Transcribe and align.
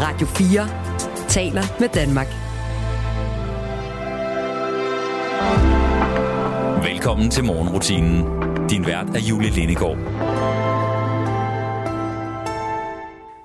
Radio 0.00 0.26
4 0.26 1.28
taler 1.28 1.62
med 1.80 1.88
Danmark. 1.88 2.26
Velkommen 6.84 7.30
til 7.30 7.44
morgenrutinen. 7.44 8.24
Din 8.68 8.86
vært 8.86 9.16
er 9.16 9.20
Julie 9.20 9.50
Lindegård. 9.50 9.98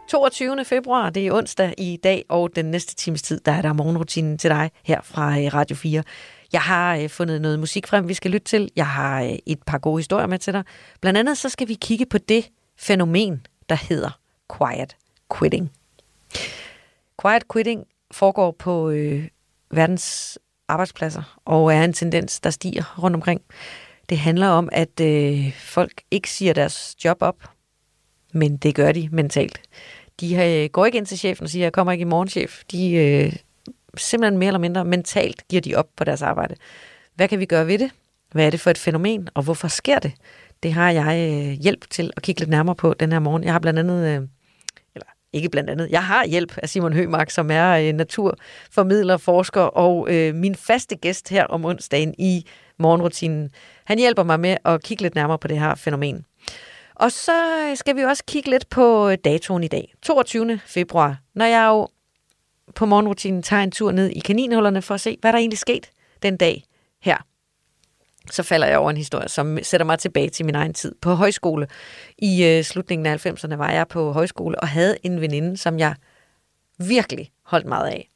22. 0.07 0.65
februar, 0.65 1.09
det 1.09 1.27
er 1.27 1.33
onsdag 1.33 1.73
i 1.77 1.99
dag, 2.03 2.25
og 2.29 2.55
den 2.55 2.65
næste 2.65 2.95
times 2.95 3.21
tid, 3.21 3.39
der 3.45 3.51
er 3.51 3.61
der 3.61 3.73
morgenrutinen 3.73 4.37
til 4.37 4.49
dig 4.49 4.71
her 4.83 5.01
fra 5.03 5.39
øh, 5.39 5.53
Radio 5.53 5.75
4. 5.75 6.03
Jeg 6.53 6.61
har 6.61 6.95
øh, 6.95 7.09
fundet 7.09 7.41
noget 7.41 7.59
musik 7.59 7.87
frem, 7.87 8.07
vi 8.07 8.13
skal 8.13 8.31
lytte 8.31 8.45
til. 8.45 8.69
Jeg 8.75 8.87
har 8.87 9.23
øh, 9.23 9.31
et 9.45 9.63
par 9.67 9.77
gode 9.77 9.99
historier 9.99 10.27
med 10.27 10.39
til 10.39 10.53
dig. 10.53 10.63
Blandt 11.01 11.19
andet 11.19 11.37
så 11.37 11.49
skal 11.49 11.67
vi 11.67 11.73
kigge 11.73 12.05
på 12.05 12.17
det 12.17 12.49
fænomen, 12.77 13.45
der 13.69 13.75
hedder 13.75 14.19
quiet 14.57 14.95
quitting. 15.37 15.71
Quiet 17.21 17.43
quitting 17.53 17.85
foregår 18.11 18.51
på 18.51 18.89
øh, 18.89 19.27
verdens 19.71 20.39
arbejdspladser, 20.67 21.39
og 21.45 21.73
er 21.73 21.83
en 21.83 21.93
tendens, 21.93 22.39
der 22.39 22.49
stiger 22.49 22.95
rundt 23.03 23.15
omkring. 23.15 23.41
Det 24.09 24.17
handler 24.17 24.47
om, 24.47 24.69
at 24.71 24.99
øh, 25.01 25.53
folk 25.59 26.01
ikke 26.11 26.29
siger 26.29 26.53
deres 26.53 26.95
job 27.05 27.17
op, 27.19 27.35
men 28.33 28.57
det 28.57 28.75
gør 28.75 28.91
de 28.91 29.09
mentalt. 29.11 29.61
De 30.19 30.35
øh, 30.35 30.69
går 30.69 30.85
ikke 30.85 30.97
ind 30.97 31.05
til 31.05 31.17
chefen 31.17 31.43
og 31.43 31.49
siger, 31.49 31.65
jeg 31.65 31.73
kommer 31.73 31.91
ikke 31.91 32.01
i 32.01 32.05
morgen, 32.05 32.29
chef. 32.29 32.63
De 32.71 32.91
øh, 32.93 33.35
simpelthen 33.97 34.39
mere 34.39 34.47
eller 34.47 34.59
mindre 34.59 34.85
mentalt 34.85 35.47
giver 35.47 35.61
de 35.61 35.75
op 35.75 35.87
på 35.95 36.03
deres 36.03 36.21
arbejde. 36.21 36.55
Hvad 37.15 37.27
kan 37.27 37.39
vi 37.39 37.45
gøre 37.45 37.67
ved 37.67 37.77
det? 37.79 37.91
Hvad 38.31 38.45
er 38.45 38.49
det 38.49 38.59
for 38.59 38.69
et 38.69 38.77
fænomen, 38.77 39.29
og 39.33 39.43
hvorfor 39.43 39.67
sker 39.67 39.99
det? 39.99 40.11
Det 40.63 40.73
har 40.73 40.91
jeg 40.91 41.29
øh, 41.31 41.51
hjælp 41.51 41.89
til 41.89 42.11
at 42.17 42.23
kigge 42.23 42.41
lidt 42.41 42.49
nærmere 42.49 42.75
på 42.75 42.93
den 42.93 43.11
her 43.11 43.19
morgen. 43.19 43.43
Jeg 43.43 43.51
har 43.51 43.59
blandt 43.59 43.79
andet, 43.79 44.07
øh, 44.07 44.27
ikke 45.33 45.49
blandt 45.49 45.69
andet, 45.69 45.89
jeg 45.89 46.03
har 46.03 46.25
hjælp 46.25 46.57
af 46.57 46.69
Simon 46.69 46.93
Hømark, 46.93 47.29
som 47.29 47.51
er 47.51 47.71
øh, 47.71 47.93
naturformidler, 47.93 49.17
forsker 49.17 49.61
og 49.61 50.07
øh, 50.09 50.35
min 50.35 50.55
faste 50.55 50.95
gæst 50.95 51.29
her 51.29 51.45
om 51.45 51.65
onsdagen 51.65 52.15
i 52.17 52.45
morgenrutinen. 52.79 53.49
Han 53.85 53.97
hjælper 53.97 54.23
mig 54.23 54.39
med 54.39 54.57
at 54.65 54.83
kigge 54.83 55.03
lidt 55.03 55.15
nærmere 55.15 55.39
på 55.39 55.47
det 55.47 55.59
her 55.59 55.75
fænomen. 55.75 56.25
Og 56.95 57.11
så 57.11 57.67
øh, 57.69 57.77
skal 57.77 57.95
vi 57.95 58.01
også 58.01 58.23
kigge 58.27 58.49
lidt 58.49 58.69
på 58.69 59.09
øh, 59.09 59.17
datoen 59.23 59.63
i 59.63 59.67
dag, 59.67 59.93
22. 60.01 60.59
februar, 60.65 61.17
når 61.35 61.45
jeg 61.45 61.67
jo 61.67 61.87
på 62.75 62.85
morgenrutinen 62.85 63.43
tager 63.43 63.63
en 63.63 63.71
tur 63.71 63.91
ned 63.91 64.09
i 64.09 64.19
kaninhullerne 64.19 64.81
for 64.81 64.93
at 64.93 65.01
se, 65.01 65.17
hvad 65.21 65.33
der 65.33 65.39
egentlig 65.39 65.59
skete 65.59 65.87
den 66.23 66.37
dag 66.37 66.63
her. 67.01 67.17
Så 68.31 68.43
falder 68.43 68.67
jeg 68.67 68.77
over 68.77 68.89
en 68.89 68.97
historie, 68.97 69.29
som 69.29 69.59
sætter 69.63 69.85
mig 69.85 69.99
tilbage 69.99 70.29
til 70.29 70.45
min 70.45 70.55
egen 70.55 70.73
tid 70.73 70.95
på 71.01 71.13
højskole. 71.13 71.67
I 72.17 72.45
øh, 72.45 72.63
slutningen 72.63 73.05
af 73.05 73.25
90'erne 73.25 73.55
var 73.55 73.71
jeg 73.71 73.87
på 73.87 74.11
højskole 74.11 74.59
og 74.59 74.67
havde 74.67 74.97
en 75.03 75.21
veninde, 75.21 75.57
som 75.57 75.79
jeg 75.79 75.95
virkelig 76.77 77.31
holdt 77.43 77.65
meget 77.65 77.87
af. 77.87 78.09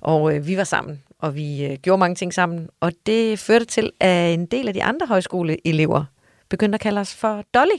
Og 0.00 0.34
øh, 0.34 0.46
vi 0.46 0.56
var 0.56 0.64
sammen, 0.64 1.02
og 1.18 1.34
vi 1.34 1.64
øh, 1.64 1.76
gjorde 1.76 2.00
mange 2.00 2.14
ting 2.14 2.34
sammen, 2.34 2.68
og 2.80 2.92
det 3.06 3.38
førte 3.38 3.64
til, 3.64 3.90
at 4.00 4.34
en 4.34 4.46
del 4.46 4.68
af 4.68 4.74
de 4.74 4.82
andre 4.82 5.06
højskoleelever 5.06 6.04
begyndte 6.48 6.76
at 6.76 6.80
kalde 6.80 7.00
os 7.00 7.14
for 7.14 7.44
Dolly. 7.54 7.78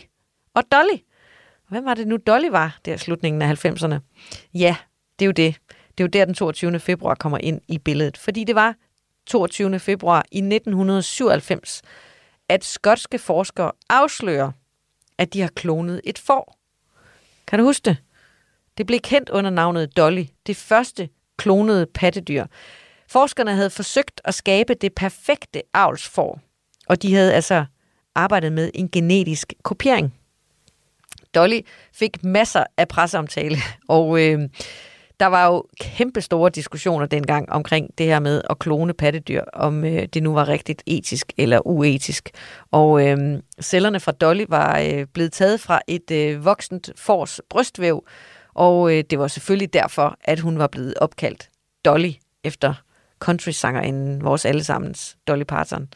Og 0.54 0.64
Dolly. 0.72 1.00
Hvem 1.70 1.86
var 1.86 1.94
det 1.94 2.08
nu, 2.08 2.18
Dolly 2.18 2.50
var 2.50 2.80
der 2.86 2.94
i 2.94 2.98
slutningen 2.98 3.42
af 3.42 3.66
90'erne? 3.66 3.96
Ja, 4.54 4.76
det 5.20 5.26
er 5.26 5.28
jo 5.28 5.32
det. 5.32 5.56
Det 5.98 6.04
er 6.04 6.04
jo 6.04 6.08
der, 6.08 6.26
den 6.26 6.34
22. 6.34 6.80
februar 6.80 7.16
kommer 7.16 7.38
ind 7.38 7.62
i 7.68 7.78
billedet. 7.78 8.18
Fordi 8.18 8.44
det 8.44 8.56
var 8.56 8.76
22. 9.30 9.80
februar 9.80 10.26
i 10.32 10.38
1997, 10.38 11.82
at 12.50 12.66
skotske 12.66 13.20
forskere 13.20 13.72
afslører, 13.90 14.52
at 15.18 15.34
de 15.34 15.42
har 15.42 15.50
klonet 15.56 16.02
et 16.04 16.20
får. 16.20 16.58
Kan 17.48 17.60
du 17.60 17.66
huske 17.66 17.86
det? 17.86 17.98
Det 18.78 18.88
blev 18.88 19.00
kendt 19.00 19.30
under 19.30 19.50
navnet 19.50 19.98
Dolly, 19.98 20.24
det 20.48 20.56
første 20.56 21.10
klonede 21.38 21.86
pattedyr. 21.86 22.46
Forskerne 23.08 23.56
havde 23.56 23.70
forsøgt 23.70 24.22
at 24.24 24.34
skabe 24.34 24.74
det 24.74 24.94
perfekte 24.96 25.62
avlsfor, 25.74 26.40
og 26.88 27.02
de 27.02 27.16
havde 27.16 27.34
altså 27.34 27.66
arbejdet 28.16 28.54
med 28.54 28.72
en 28.74 28.90
genetisk 28.90 29.54
kopiering. 29.64 30.14
Dolly 31.36 31.60
fik 31.94 32.24
masser 32.24 32.64
af 32.78 32.88
presseomtale, 32.88 33.58
og 33.88 34.26
øh, 34.26 34.50
der 35.20 35.26
var 35.26 35.46
jo 35.48 35.66
kæmpe 35.80 36.22
store 36.22 36.50
diskussioner 36.50 37.06
dengang 37.06 37.52
omkring 37.52 37.98
det 37.98 38.06
her 38.06 38.20
med 38.20 38.42
at 38.50 38.60
klone 38.60 38.94
pattedyr, 38.94 39.44
om 39.54 39.86
øh, 39.86 40.06
det 40.14 40.24
nu 40.24 40.34
var 40.34 40.48
rigtigt 40.48 40.84
etisk 40.86 41.34
eller 41.38 41.68
uetisk. 41.68 42.30
Og 42.72 43.08
øh, 43.08 43.40
cellerne 43.62 44.00
fra 44.00 44.12
Dolly 44.12 44.46
var 44.50 44.80
øh, 44.80 45.06
blevet 45.14 45.34
taget 45.34 45.60
fra 45.60 45.82
et 45.88 46.12
øh, 46.12 46.46
voksent 46.46 46.90
fors 46.96 47.42
brystvæv, 47.50 48.06
og 48.54 48.98
øh, 48.98 49.04
det 49.10 49.20
var 49.20 49.28
selvfølgelig 49.28 49.74
derfor, 49.74 50.18
at 50.22 50.40
hun 50.40 50.60
var 50.60 50.68
blevet 50.68 50.94
opkaldt 50.98 51.50
Dolly 51.86 52.12
efter 52.44 52.74
country-sangerinden, 53.20 54.24
vores 54.24 54.46
allesammens 54.46 55.18
Dolly 55.28 55.44
Parton, 55.44 55.88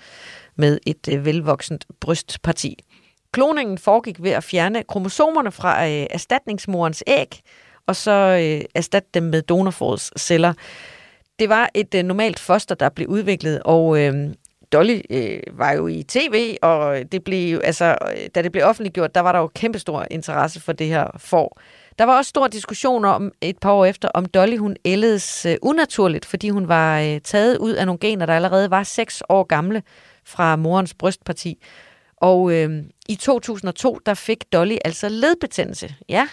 med 0.56 0.80
et 0.88 1.08
øh, 1.12 1.26
velvoksent 1.26 1.86
brystparti. 2.00 2.78
Kloningen 3.32 3.78
foregik 3.78 4.24
ved 4.24 4.32
at 4.32 4.44
fjerne 4.44 4.84
kromosomerne 4.84 5.52
fra 5.52 5.86
øh, 5.86 6.08
erstatningsmorens 6.10 7.04
æg, 7.08 7.42
og 7.88 7.96
så 7.96 8.12
øh, 8.12 8.66
erstatte 8.76 9.10
dem 9.14 9.24
med 9.24 9.42
donorforets 9.42 10.22
celler. 10.22 10.54
Det 11.40 11.50
var 11.50 11.70
et 11.74 11.96
øh, 11.96 12.04
normalt 12.04 12.40
foster, 12.40 12.76
der 12.76 12.90
blev 12.90 13.08
udviklet, 13.08 13.62
og 13.66 14.00
øh, 14.00 14.34
Dolly 14.74 15.02
øh, 15.10 15.40
var 15.52 15.72
jo 15.72 15.88
i 15.88 16.04
tv, 16.04 16.58
og 16.62 17.12
det 17.12 17.24
blev, 17.24 17.62
altså, 17.64 17.98
da 18.36 18.42
det 18.42 18.52
blev 18.52 18.64
offentliggjort, 18.64 19.16
der 19.16 19.22
var 19.22 19.32
der 19.32 19.40
jo 19.40 19.48
kæmpestor 19.56 20.08
interesse 20.12 20.60
for 20.62 20.74
det 20.74 20.88
her 20.88 21.08
for. 21.18 21.58
Der 22.00 22.06
var 22.06 22.18
også 22.18 22.30
stor 22.30 22.48
diskussion 22.48 23.06
om 23.06 23.32
et 23.42 23.58
par 23.58 23.72
år 23.72 23.86
efter, 23.86 24.10
om 24.14 24.26
Dolly 24.26 24.58
hun 24.58 24.76
ældedes 24.86 25.46
øh, 25.46 25.56
unaturligt, 25.62 26.26
fordi 26.26 26.50
hun 26.50 26.68
var 26.68 27.00
øh, 27.00 27.22
taget 27.22 27.58
ud 27.58 27.72
af 27.72 27.86
nogle 27.86 28.00
gener, 28.00 28.26
der 28.26 28.36
allerede 28.36 28.72
var 28.72 28.84
6 28.84 29.24
år 29.30 29.44
gamle 29.44 29.84
fra 30.26 30.56
morens 30.56 30.94
brystparti. 30.94 31.64
Og 32.18 32.54
øh, 32.54 32.84
i 33.10 33.16
2002, 33.16 34.00
der 34.06 34.14
fik 34.14 34.44
Dolly 34.54 34.76
altså 34.86 35.10
ledbetændelse. 35.10 35.96
Ja, 36.10 36.28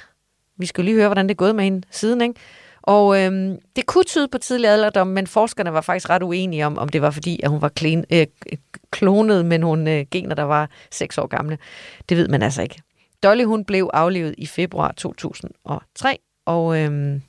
vi 0.60 0.66
skal 0.66 0.84
lige 0.84 0.94
høre, 0.94 1.08
hvordan 1.08 1.28
det 1.28 1.34
er 1.34 1.36
gået 1.36 1.56
med 1.56 1.64
hende 1.64 1.86
siden, 1.90 2.20
ikke? 2.20 2.34
Og 2.82 3.20
øhm, 3.20 3.58
det 3.76 3.86
kunne 3.86 4.04
tyde 4.04 4.28
på 4.28 4.38
tidlig 4.38 4.70
alderdom, 4.70 5.06
men 5.06 5.26
forskerne 5.26 5.72
var 5.72 5.80
faktisk 5.80 6.10
ret 6.10 6.22
uenige 6.22 6.66
om, 6.66 6.78
om 6.78 6.88
det 6.88 7.02
var 7.02 7.10
fordi, 7.10 7.40
at 7.42 7.50
hun 7.50 7.62
var 7.62 7.68
klen, 7.68 8.04
øh, 8.12 8.26
klonet 8.90 9.46
med 9.46 9.58
nogle 9.58 9.98
øh, 9.98 10.06
gener, 10.10 10.34
der 10.34 10.42
var 10.42 10.70
6 10.90 11.18
år 11.18 11.26
gamle. 11.26 11.58
Det 12.08 12.16
ved 12.16 12.28
man 12.28 12.42
altså 12.42 12.62
ikke. 12.62 12.82
Dolly 13.22 13.44
hun 13.44 13.64
blev 13.64 13.90
aflevet 13.92 14.34
i 14.38 14.46
februar 14.46 14.92
2003, 14.92 16.18
og 16.46 16.78
øhm, 16.78 17.22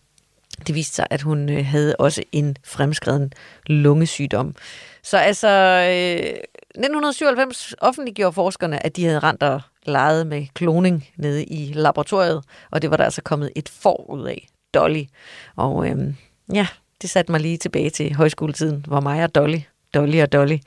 det 0.68 0.76
viste 0.76 0.96
sig, 0.96 1.08
at 1.10 1.22
hun 1.22 1.50
øh, 1.50 1.66
havde 1.66 1.96
også 1.96 2.24
en 2.32 2.56
fremskreden 2.64 3.34
lungesygdom. 3.66 4.56
Så 5.04 5.18
altså, 5.18 5.48
øh, 5.48 6.34
1997 6.76 7.76
offentliggjorde 7.82 8.34
forskerne, 8.34 8.86
at 8.86 8.96
de 8.96 9.06
havde 9.06 9.20
rent 9.20 9.44
og 9.44 9.62
leget 9.86 10.28
med 10.28 10.48
kloning 10.54 11.08
nede 11.16 11.44
i 11.44 11.74
laboratoriet, 11.74 12.44
og 12.72 12.82
det 12.82 12.92
var 12.92 12.98
der 12.98 13.04
altså 13.04 13.22
kommet 13.22 13.52
et 13.56 13.70
for 13.70 14.10
ud 14.10 14.28
af, 14.28 14.48
Dolly. 14.74 15.04
Og 15.56 15.90
øhm, 15.90 16.16
ja, 16.54 16.68
det 17.02 17.10
satte 17.10 17.32
mig 17.32 17.42
lige 17.42 17.58
tilbage 17.58 17.90
til 17.90 18.16
højskoletiden, 18.16 18.86
hvor 18.88 19.00
mig 19.00 19.24
og 19.24 19.36
Dolly, 19.36 19.60
Dolly 19.94 20.22
og 20.22 20.32
Dolly 20.32 20.58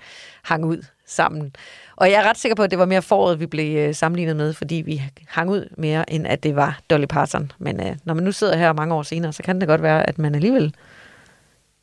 hang 0.43 0.65
ud 0.65 0.85
sammen. 1.07 1.57
Og 1.97 2.11
jeg 2.11 2.25
er 2.25 2.29
ret 2.29 2.39
sikker 2.39 2.57
på, 2.57 2.63
at 2.63 2.71
det 2.71 2.79
var 2.79 2.85
mere 2.85 3.03
foråret, 3.03 3.41
vi 3.41 3.47
blev 3.47 3.77
øh, 3.77 3.95
sammenlignet 3.95 4.37
med, 4.37 4.53
fordi 4.53 4.75
vi 4.75 5.03
hang 5.29 5.51
ud 5.51 5.75
mere, 5.79 6.13
end 6.13 6.27
at 6.27 6.43
det 6.43 6.57
var 6.57 6.81
Dolly 6.91 7.07
Parton. 7.07 7.53
Men 7.59 7.81
øh, 7.81 7.97
når 8.05 8.15
man 8.15 8.25
nu 8.25 8.33
sidder 8.33 8.57
her 8.57 8.73
mange 8.73 8.95
år 8.95 9.03
senere, 9.03 9.33
så 9.33 9.43
kan 9.43 9.61
det 9.61 9.69
godt 9.69 9.83
være, 9.83 10.09
at 10.09 10.19
man 10.19 10.35
alligevel 10.35 10.75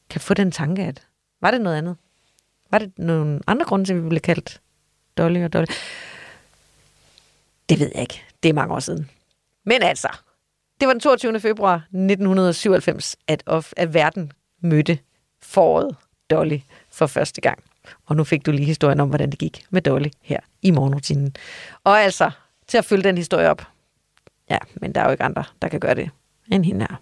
kan 0.09 0.22
få 0.22 0.34
den 0.34 0.52
tanke, 0.52 0.84
at 0.84 1.08
var 1.41 1.52
det 1.52 1.62
noget 1.62 1.78
andet? 1.78 1.96
Var 2.72 2.78
det 2.78 2.91
nogle 2.97 3.40
andre 3.47 3.66
grunde 3.66 3.86
til, 3.86 3.94
at 3.94 4.03
vi 4.03 4.09
blev 4.09 4.22
kaldt 4.22 4.62
Dolly 5.18 5.44
og 5.44 5.53
Dolly? 5.53 5.66
Det 7.72 7.80
ved 7.80 7.92
jeg 7.94 8.02
ikke. 8.02 8.24
Det 8.44 8.50
er 8.50 8.54
mange 8.54 8.74
år 8.74 8.80
siden. 8.80 9.09
Men 9.66 9.84
altså, 9.84 10.08
det 10.80 10.88
var 10.88 10.94
den 10.94 11.00
22. 11.00 11.40
februar 11.40 11.76
1997, 11.76 13.16
at, 13.28 13.44
of, 13.46 13.73
at 13.78 13.94
verden 13.94 14.32
mødte 14.62 15.00
foråret 15.41 15.96
Dolly 16.29 16.58
for 16.91 17.08
første 17.08 17.41
gang. 17.41 17.64
Og 18.06 18.16
nu 18.16 18.23
fik 18.23 18.46
du 18.46 18.52
lige 18.52 18.66
historien 18.66 19.00
om, 19.00 19.09
hvordan 19.09 19.29
det 19.29 19.40
gik 19.40 19.64
med 19.70 19.82
Dolly 19.82 20.09
her 20.22 20.40
i 20.62 20.72
morgenrutinen. 20.72 21.35
Og 21.84 22.00
altså, 22.00 22.32
til 22.68 22.78
at 22.78 22.85
følge 22.85 23.03
den 23.03 23.18
historie 23.18 23.50
op. 23.50 23.68
Ja, 24.50 24.58
men 24.74 24.96
der 24.96 25.02
er 25.02 25.06
jo 25.06 25.12
ikke 25.12 25.24
andre, 25.24 25.44
der 25.62 25.67
kan 25.67 25.79
gøre 25.79 25.96
det 25.96 26.09
end 26.52 26.66
hende 26.66 26.88
her. 26.90 27.02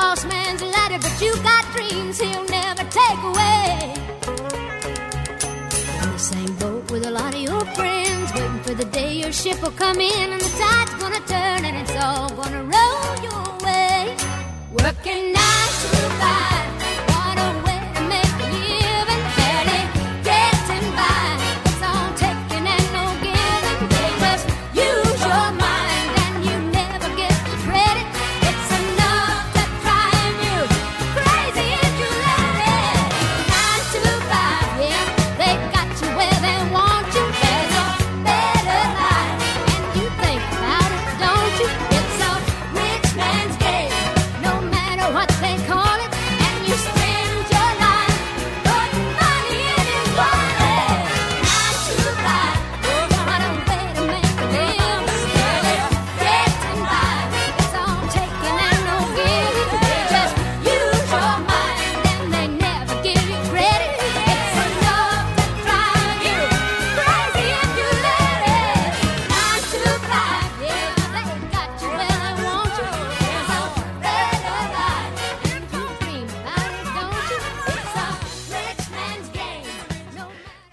boss 0.00 0.24
man's 0.24 0.62
ladder, 0.62 0.98
but 1.04 1.14
you 1.24 1.32
got 1.50 1.62
dreams 1.76 2.16
he'll 2.20 2.48
never 2.60 2.84
take 3.00 3.22
away. 3.30 3.94
In 6.02 6.08
the 6.16 6.22
same 6.32 6.52
boat 6.62 6.90
with 6.90 7.04
a 7.10 7.12
lot 7.20 7.34
of 7.34 7.42
your 7.48 7.64
friends, 7.78 8.26
waiting 8.34 8.62
for 8.66 8.74
the 8.82 8.88
day 8.98 9.12
your 9.22 9.32
ship 9.32 9.58
will 9.62 9.76
come 9.84 10.00
in 10.00 10.26
and 10.34 10.42
the 10.48 10.52
tide's 10.62 10.94
gonna 11.02 11.24
turn 11.34 11.60
and 11.68 11.76
it's 11.82 11.96
all 12.04 12.30
gonna 12.40 12.64
roll 12.74 13.10
your 13.28 13.46
way. 13.66 14.16
Working 14.82 15.29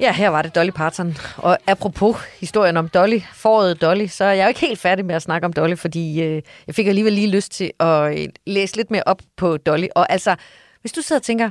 Ja, 0.07 0.13
her 0.13 0.29
var 0.29 0.41
det 0.41 0.55
Dolly 0.55 0.69
Parton. 0.69 1.17
Og 1.37 1.57
apropos 1.67 2.15
historien 2.39 2.77
om 2.77 2.89
Dolly, 2.89 3.19
foråret 3.33 3.81
Dolly, 3.81 4.05
så 4.05 4.23
er 4.23 4.31
jeg 4.31 4.43
jo 4.43 4.47
ikke 4.47 4.59
helt 4.59 4.79
færdig 4.79 5.05
med 5.05 5.15
at 5.15 5.21
snakke 5.21 5.45
om 5.45 5.53
Dolly, 5.53 5.75
fordi 5.75 6.21
øh, 6.21 6.41
jeg 6.67 6.75
fik 6.75 6.87
alligevel 6.87 7.13
lige 7.13 7.29
lyst 7.29 7.51
til 7.51 7.71
at 7.79 8.19
øh, 8.19 8.27
læse 8.45 8.75
lidt 8.75 8.91
mere 8.91 9.03
op 9.05 9.21
på 9.37 9.57
Dolly. 9.57 9.87
Og 9.95 10.11
altså, 10.11 10.35
hvis 10.81 10.91
du 10.91 11.01
sidder 11.01 11.19
og 11.19 11.23
tænker, 11.23 11.49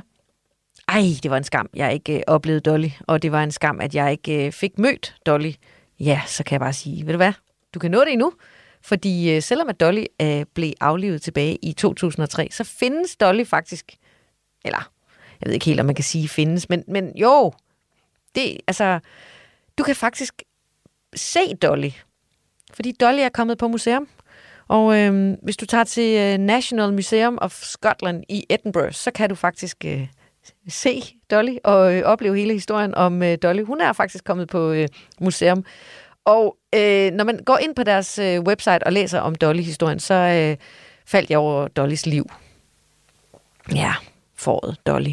ej, 0.87 1.01
det 1.23 1.31
var 1.31 1.37
en 1.37 1.43
skam, 1.43 1.69
jeg 1.75 1.93
ikke 1.93 2.17
øh, 2.17 2.23
oplevede 2.27 2.61
Dolly, 2.61 2.89
og 3.07 3.21
det 3.21 3.31
var 3.31 3.43
en 3.43 3.51
skam, 3.51 3.81
at 3.81 3.95
jeg 3.95 4.11
ikke 4.11 4.45
øh, 4.45 4.51
fik 4.51 4.79
mødt 4.79 5.15
Dolly, 5.25 5.51
ja, 5.99 6.21
så 6.27 6.43
kan 6.43 6.53
jeg 6.53 6.61
bare 6.61 6.73
sige, 6.73 7.05
ved 7.05 7.13
du 7.13 7.17
hvad, 7.17 7.33
du 7.73 7.79
kan 7.79 7.91
nå 7.91 7.99
det 7.99 8.11
endnu. 8.11 8.33
Fordi 8.81 9.35
øh, 9.35 9.41
selvom 9.41 9.69
at 9.69 9.79
Dolly 9.79 10.03
øh, 10.21 10.45
blev 10.55 10.73
aflivet 10.81 11.21
tilbage 11.21 11.55
i 11.55 11.73
2003, 11.73 12.47
så 12.51 12.63
findes 12.63 13.15
Dolly 13.15 13.45
faktisk, 13.45 13.91
eller 14.65 14.91
jeg 15.41 15.47
ved 15.47 15.53
ikke 15.53 15.65
helt, 15.65 15.79
om 15.79 15.85
man 15.85 15.95
kan 15.95 16.03
sige 16.03 16.27
findes, 16.27 16.69
men, 16.69 16.83
men 16.87 17.17
jo, 17.17 17.51
det, 18.35 18.57
altså, 18.67 18.99
du 19.77 19.83
kan 19.83 19.95
faktisk 19.95 20.43
se 21.15 21.55
Dolly. 21.61 21.89
Fordi 22.73 22.91
Dolly 22.91 23.19
er 23.19 23.29
kommet 23.29 23.57
på 23.57 23.67
museum. 23.67 24.07
Og 24.67 24.97
øhm, 24.99 25.37
hvis 25.43 25.57
du 25.57 25.65
tager 25.65 25.83
til 25.83 26.17
øh, 26.17 26.37
National 26.37 26.93
Museum 26.93 27.37
of 27.41 27.53
Scotland 27.53 28.23
i 28.29 28.45
Edinburgh, 28.49 28.93
så 28.93 29.11
kan 29.11 29.29
du 29.29 29.35
faktisk 29.35 29.85
øh, 29.85 30.07
se 30.69 31.03
Dolly 31.31 31.55
og 31.63 31.95
øh, 31.95 32.03
opleve 32.03 32.37
hele 32.37 32.53
historien 32.53 32.95
om 32.95 33.23
øh, 33.23 33.37
Dolly. 33.43 33.63
Hun 33.63 33.81
er 33.81 33.93
faktisk 33.93 34.23
kommet 34.23 34.47
på 34.47 34.71
øh, 34.71 34.87
museum. 35.19 35.65
Og 36.25 36.57
øh, 36.75 37.11
når 37.11 37.23
man 37.23 37.39
går 37.45 37.57
ind 37.57 37.75
på 37.75 37.83
deres 37.83 38.19
øh, 38.19 38.41
website 38.41 38.83
og 38.83 38.93
læser 38.93 39.19
om 39.19 39.35
Dolly-historien, 39.35 39.99
så 39.99 40.13
øh, 40.13 40.57
faldt 41.05 41.29
jeg 41.29 41.39
over 41.39 41.67
Dollys 41.67 42.05
liv. 42.05 42.25
Ja, 43.75 43.93
foråret 44.35 44.77
Dolly. 44.85 45.11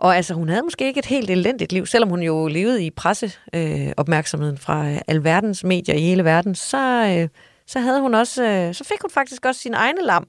Og 0.00 0.16
altså, 0.16 0.34
hun 0.34 0.48
havde 0.48 0.62
måske 0.62 0.86
ikke 0.86 0.98
et 0.98 1.06
helt 1.06 1.30
elendigt 1.30 1.72
liv, 1.72 1.86
selvom 1.86 2.08
hun 2.08 2.22
jo 2.22 2.48
levede 2.48 2.84
i 2.84 2.90
presseopmærksomheden 2.90 3.88
øh, 3.88 3.94
opmærksomheden 3.96 4.58
fra 4.58 4.90
øh, 4.90 5.00
alverdens 5.06 5.64
medier 5.64 5.94
i 5.94 6.00
hele 6.00 6.24
verden, 6.24 6.54
så, 6.54 7.16
øh, 7.18 7.28
så 7.66 7.80
havde 7.80 8.00
hun 8.00 8.14
også, 8.14 8.44
øh, 8.44 8.74
så 8.74 8.84
fik 8.84 9.02
hun 9.02 9.10
faktisk 9.10 9.46
også 9.46 9.60
sin 9.60 9.74
egne 9.74 10.02
lam. 10.02 10.28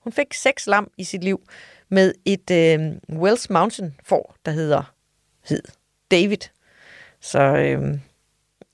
Hun 0.00 0.12
fik 0.12 0.34
seks 0.34 0.66
lam 0.66 0.90
i 0.98 1.04
sit 1.04 1.24
liv 1.24 1.40
med 1.88 2.14
et 2.24 2.50
øh, 2.50 3.18
Wells 3.18 3.50
Mountain 3.50 3.94
får, 4.04 4.34
der 4.46 4.52
hedder 4.52 4.94
hed 5.48 5.62
David. 6.10 6.38
Så 7.20 7.40
øh, 7.40 7.98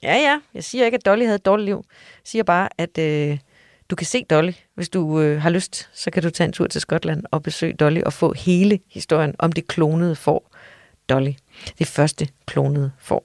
ja, 0.02 0.16
ja, 0.16 0.40
jeg 0.54 0.64
siger 0.64 0.84
ikke, 0.84 0.94
at 0.94 1.06
Dolly 1.06 1.22
havde 1.22 1.34
et 1.36 1.44
dårligt 1.44 1.66
liv. 1.66 1.84
Jeg 1.86 2.24
siger 2.24 2.42
bare, 2.42 2.68
at 2.78 2.98
øh, 2.98 3.38
du 3.90 3.96
kan 3.96 4.06
se 4.06 4.24
Dolly. 4.30 4.52
Hvis 4.74 4.88
du 4.88 5.20
øh, 5.20 5.42
har 5.42 5.50
lyst, 5.50 5.90
så 5.92 6.10
kan 6.10 6.22
du 6.22 6.30
tage 6.30 6.46
en 6.46 6.52
tur 6.52 6.66
til 6.66 6.80
Skotland 6.80 7.24
og 7.30 7.42
besøge 7.42 7.72
Dolly 7.72 8.02
og 8.02 8.12
få 8.12 8.32
hele 8.32 8.80
historien 8.90 9.34
om 9.38 9.52
det 9.52 9.66
klonede 9.66 10.16
får 10.16 10.50
Dolly. 11.08 11.32
Det 11.78 11.86
første 11.86 12.28
klonede 12.46 12.92
får. 12.98 13.24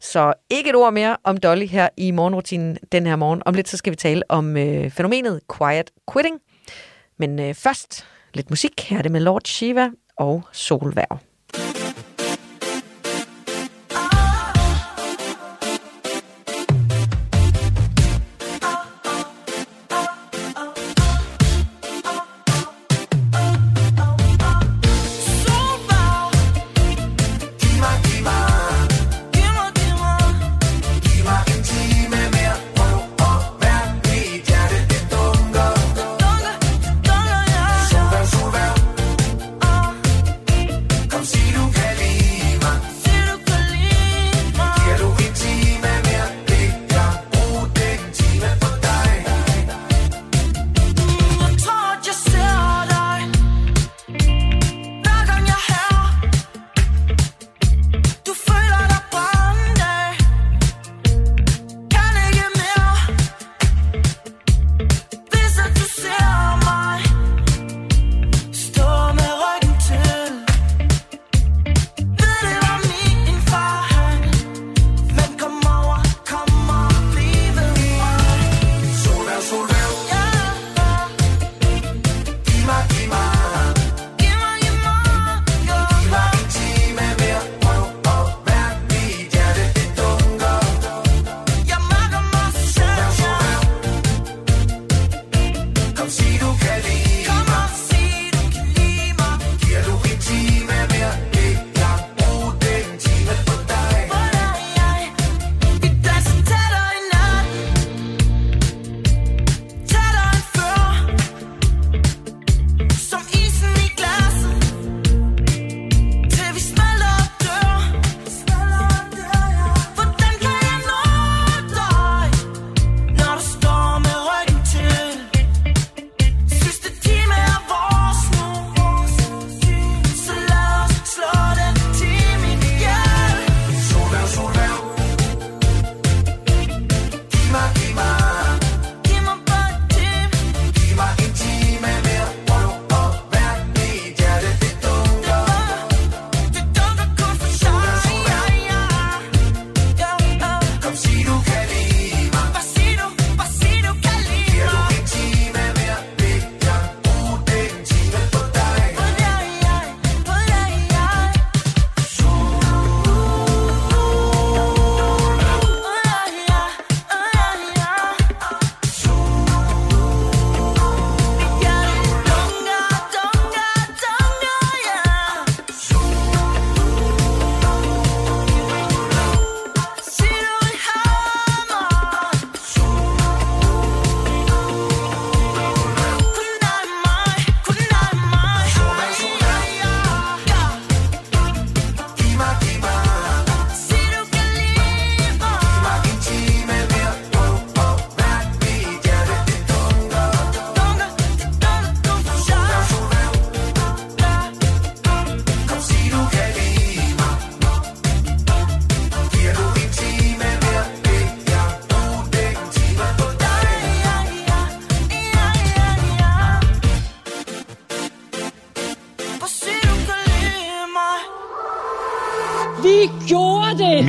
Så 0.00 0.32
ikke 0.50 0.70
et 0.70 0.76
ord 0.76 0.92
mere 0.92 1.16
om 1.24 1.36
Dolly 1.36 1.66
her 1.66 1.88
i 1.96 2.10
morgenrutinen 2.10 2.78
den 2.92 3.06
her 3.06 3.16
morgen. 3.16 3.42
Om 3.46 3.54
lidt 3.54 3.68
så 3.68 3.76
skal 3.76 3.90
vi 3.90 3.96
tale 3.96 4.22
om 4.28 4.56
øh, 4.56 4.90
fænomenet 4.90 5.40
quiet 5.56 5.90
quitting. 6.12 6.40
Men 7.18 7.38
øh, 7.38 7.54
først 7.54 8.06
lidt 8.34 8.50
musik. 8.50 8.80
Her 8.80 8.98
er 8.98 9.02
det 9.02 9.12
med 9.12 9.20
Lord 9.20 9.42
Shiva 9.44 9.90
og 10.16 10.42
Solværv. 10.52 11.25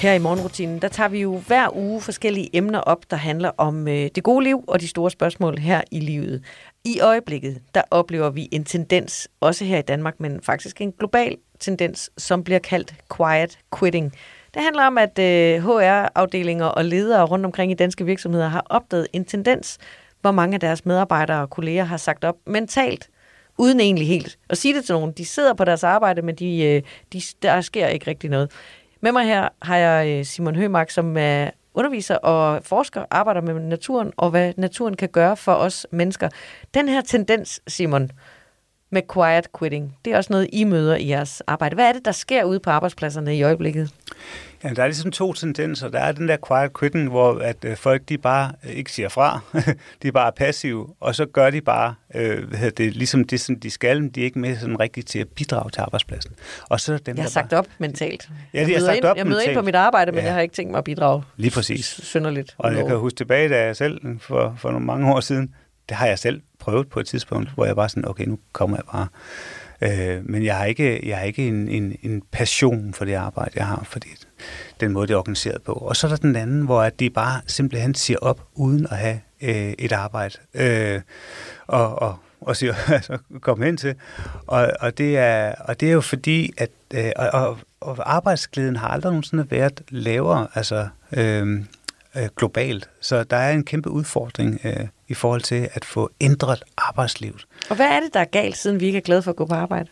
Her 0.00 0.12
i 0.12 0.18
morgenrutinen, 0.18 0.82
der 0.82 0.88
tager 0.88 1.08
vi 1.08 1.20
jo 1.20 1.38
hver 1.38 1.76
uge 1.76 2.00
forskellige 2.00 2.56
emner 2.56 2.80
op, 2.80 3.10
der 3.10 3.16
handler 3.16 3.50
om 3.56 3.88
øh, 3.88 4.10
det 4.14 4.22
gode 4.22 4.44
liv 4.44 4.64
og 4.66 4.80
de 4.80 4.88
store 4.88 5.10
spørgsmål 5.10 5.58
her 5.58 5.80
i 5.90 6.00
livet. 6.00 6.44
I 6.84 7.00
øjeblikket, 7.00 7.60
der 7.74 7.82
oplever 7.90 8.30
vi 8.30 8.48
en 8.52 8.64
tendens, 8.64 9.28
også 9.40 9.64
her 9.64 9.78
i 9.78 9.82
Danmark, 9.82 10.20
men 10.20 10.40
faktisk 10.42 10.80
en 10.80 10.92
global 10.92 11.36
tendens, 11.58 12.10
som 12.18 12.44
bliver 12.44 12.58
kaldt 12.58 12.94
quiet 13.16 13.58
quitting. 13.78 14.12
Det 14.54 14.62
handler 14.62 14.86
om, 14.86 14.98
at 14.98 15.18
øh, 15.18 15.64
HR-afdelinger 15.64 16.66
og 16.66 16.84
ledere 16.84 17.24
rundt 17.24 17.44
omkring 17.44 17.72
i 17.72 17.74
danske 17.74 18.04
virksomheder 18.04 18.48
har 18.48 18.66
opdaget 18.70 19.06
en 19.12 19.24
tendens, 19.24 19.78
hvor 20.20 20.30
mange 20.30 20.54
af 20.54 20.60
deres 20.60 20.86
medarbejdere 20.86 21.42
og 21.42 21.50
kolleger 21.50 21.84
har 21.84 21.96
sagt 21.96 22.24
op 22.24 22.36
mentalt, 22.46 23.08
uden 23.58 23.80
egentlig 23.80 24.06
helt 24.06 24.38
at 24.50 24.58
sige 24.58 24.74
det 24.74 24.84
til 24.84 24.92
nogen. 24.92 25.12
De 25.12 25.24
sidder 25.24 25.54
på 25.54 25.64
deres 25.64 25.84
arbejde, 25.84 26.22
men 26.22 26.34
de, 26.34 26.62
øh, 26.62 26.82
de, 27.12 27.22
der 27.42 27.60
sker 27.60 27.86
ikke 27.86 28.06
rigtig 28.06 28.30
noget. 28.30 28.50
Med 29.02 29.12
mig 29.12 29.24
her 29.24 29.48
har 29.62 29.76
jeg 29.76 30.18
øh, 30.18 30.24
Simon 30.24 30.56
Hømark, 30.56 30.90
som 30.90 31.16
er 31.16 31.50
underviser 31.74 32.16
og 32.16 32.64
forsker, 32.64 33.04
arbejder 33.10 33.40
med 33.40 33.54
naturen, 33.54 34.12
og 34.16 34.30
hvad 34.30 34.52
naturen 34.56 34.96
kan 34.96 35.08
gøre 35.08 35.36
for 35.36 35.52
os 35.52 35.86
mennesker. 35.90 36.28
Den 36.74 36.88
her 36.88 37.00
tendens, 37.00 37.60
Simon, 37.66 38.10
med 38.90 39.02
quiet 39.14 39.46
quitting, 39.58 39.96
det 40.04 40.12
er 40.12 40.16
også 40.16 40.32
noget, 40.32 40.48
I 40.52 40.64
møder 40.64 40.96
i 40.96 41.08
jeres 41.08 41.40
arbejde. 41.40 41.74
Hvad 41.74 41.88
er 41.88 41.92
det, 41.92 42.04
der 42.04 42.12
sker 42.12 42.44
ude 42.44 42.60
på 42.60 42.70
arbejdspladserne 42.70 43.36
i 43.36 43.42
øjeblikket? 43.42 43.90
Ja, 44.64 44.68
der 44.68 44.82
er 44.82 44.86
ligesom 44.86 45.10
to 45.10 45.32
tendenser. 45.32 45.88
Der 45.88 45.98
er 45.98 46.12
den 46.12 46.28
der 46.28 46.36
quiet 46.48 46.78
quitting, 46.78 47.08
hvor 47.08 47.38
at 47.38 47.56
øh, 47.64 47.76
folk 47.76 48.02
de 48.08 48.18
bare 48.18 48.52
øh, 48.64 48.70
ikke 48.70 48.92
siger 48.92 49.08
fra. 49.08 49.40
de 50.02 50.08
er 50.08 50.12
bare 50.12 50.32
passive, 50.32 50.88
og 51.00 51.14
så 51.14 51.26
gør 51.26 51.50
de 51.50 51.60
bare 51.60 51.94
øh, 52.14 52.52
det, 52.76 52.96
ligesom 52.96 53.24
det, 53.24 53.40
som 53.40 53.60
de 53.60 53.70
skal, 53.70 54.00
men 54.02 54.10
de 54.10 54.20
er 54.20 54.24
ikke 54.24 54.38
med 54.38 54.56
sådan 54.56 54.80
rigtigt 54.80 55.08
til 55.08 55.18
at 55.18 55.28
bidrage 55.28 55.70
til 55.70 55.80
arbejdspladsen. 55.80 56.32
Og 56.68 56.80
så 56.80 56.92
er 56.92 56.96
der 56.96 57.04
dem, 57.04 57.16
Jeg 57.16 57.22
har 57.22 57.28
der 57.28 57.30
sagt 57.32 57.50
bare, 57.50 57.58
op 57.60 57.66
mentalt. 57.78 58.28
Ja, 58.54 58.58
jeg 58.58 58.66
de 58.66 58.72
har 58.72 58.78
møder 58.80 58.86
sagt 58.88 58.96
ind, 58.96 59.04
op 59.04 59.16
Jeg 59.16 59.26
møder 59.26 59.40
ind 59.40 59.54
på 59.54 59.62
mit 59.62 59.74
arbejde, 59.74 60.12
men 60.12 60.18
Ja. 60.20 60.24
jeg 60.24 60.34
har 60.34 60.40
ikke 60.40 60.54
tænkt 60.54 60.70
mig 60.70 60.78
at 60.78 60.84
bidrage 60.84 61.22
Lige 61.36 61.50
præcis. 61.50 62.00
synderligt. 62.02 62.54
Og 62.58 62.74
jeg 62.76 62.86
kan 62.86 62.96
huske 62.96 63.16
tilbage, 63.16 63.48
da 63.48 63.64
jeg 63.64 63.76
selv 63.76 64.00
for, 64.20 64.54
for 64.58 64.70
nogle 64.70 64.86
mange 64.86 65.12
år 65.14 65.20
siden, 65.20 65.54
det 65.88 65.96
har 65.96 66.06
jeg 66.06 66.18
selv 66.18 66.40
prøvet 66.58 66.88
på 66.88 67.00
et 67.00 67.06
tidspunkt, 67.06 67.50
hvor 67.50 67.64
jeg 67.64 67.76
var 67.76 67.88
sådan, 67.88 68.08
okay, 68.08 68.24
nu 68.24 68.38
kommer 68.52 68.76
jeg 68.76 68.84
bare. 68.92 69.06
Øh, 69.82 70.28
men 70.30 70.44
jeg 70.44 70.56
har 70.56 70.64
ikke, 70.64 71.08
jeg 71.08 71.16
har 71.16 71.24
ikke 71.24 71.48
en, 71.48 71.68
en, 71.68 71.96
en 72.02 72.22
passion 72.32 72.94
for 72.94 73.04
det 73.04 73.14
arbejde, 73.14 73.52
jeg 73.56 73.66
har, 73.66 73.82
fordi 73.84 74.08
den 74.80 74.92
måde, 74.92 75.06
det 75.06 75.14
er 75.14 75.18
organiseret 75.18 75.62
på. 75.62 75.72
Og 75.72 75.96
så 75.96 76.06
er 76.06 76.08
der 76.08 76.16
den 76.16 76.36
anden, 76.36 76.62
hvor 76.62 76.82
at 76.82 77.00
de 77.00 77.10
bare 77.10 77.40
simpelthen 77.46 77.94
siger 77.94 78.18
op, 78.18 78.48
uden 78.54 78.86
at 78.90 78.96
have 78.96 79.20
øh, 79.42 79.74
et 79.78 79.92
arbejde. 79.92 80.34
Øh, 80.54 81.00
og, 81.66 82.02
og, 82.02 82.16
og 82.40 82.56
siger, 82.56 82.74
altså, 82.94 83.18
kom 83.40 83.62
hen 83.62 83.76
til. 83.76 83.94
Og, 84.46 84.70
og, 84.80 84.98
det 84.98 85.18
er, 85.18 85.54
og 85.58 85.80
det 85.80 85.88
er 85.88 85.92
jo 85.92 86.00
fordi, 86.00 86.52
at 86.58 86.70
øh, 86.94 87.12
og, 87.16 87.58
og 87.80 88.14
arbejdsglæden 88.14 88.76
har 88.76 88.88
aldrig 88.88 89.10
nogensinde 89.12 89.50
været 89.50 89.82
lavere, 89.88 90.48
altså 90.54 90.88
øh, 91.12 91.62
øh, 92.16 92.28
globalt. 92.36 92.90
Så 93.00 93.24
der 93.24 93.36
er 93.36 93.52
en 93.52 93.64
kæmpe 93.64 93.90
udfordring 93.90 94.60
øh, 94.64 94.86
i 95.08 95.14
forhold 95.14 95.40
til 95.40 95.68
at 95.72 95.84
få 95.84 96.10
ændret 96.20 96.62
arbejdslivet. 96.78 97.46
Og 97.70 97.76
hvad 97.76 97.86
er 97.86 98.00
det, 98.00 98.14
der 98.14 98.20
er 98.20 98.24
galt, 98.24 98.56
siden 98.56 98.80
vi 98.80 98.86
ikke 98.86 98.96
er 98.96 99.02
glade 99.02 99.22
for 99.22 99.30
at 99.30 99.36
gå 99.36 99.46
på 99.46 99.54
arbejde? 99.54 99.88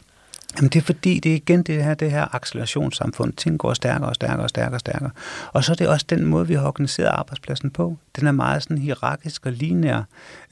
Jamen 0.56 0.70
det 0.70 0.76
er 0.80 0.84
fordi, 0.84 1.20
det 1.20 1.32
er 1.32 1.36
igen 1.36 1.62
det 1.62 1.84
her, 1.84 1.94
det 1.94 2.10
her 2.10 2.34
accelerationssamfund. 2.34 3.32
Ting 3.32 3.58
går 3.58 3.74
stærkere 3.74 4.08
og 4.08 4.14
stærkere 4.14 4.42
og 4.42 4.48
stærkere 4.48 4.76
og 4.76 4.80
stærkere. 4.80 5.10
Og 5.52 5.64
så 5.64 5.72
er 5.72 5.76
det 5.76 5.88
også 5.88 6.06
den 6.10 6.24
måde, 6.24 6.48
vi 6.48 6.54
har 6.54 6.66
organiseret 6.66 7.08
arbejdspladsen 7.08 7.70
på. 7.70 7.96
Den 8.16 8.26
er 8.26 8.32
meget 8.32 8.62
sådan 8.62 8.78
hierarkisk 8.78 9.46
og 9.46 9.52
lineær. 9.52 10.02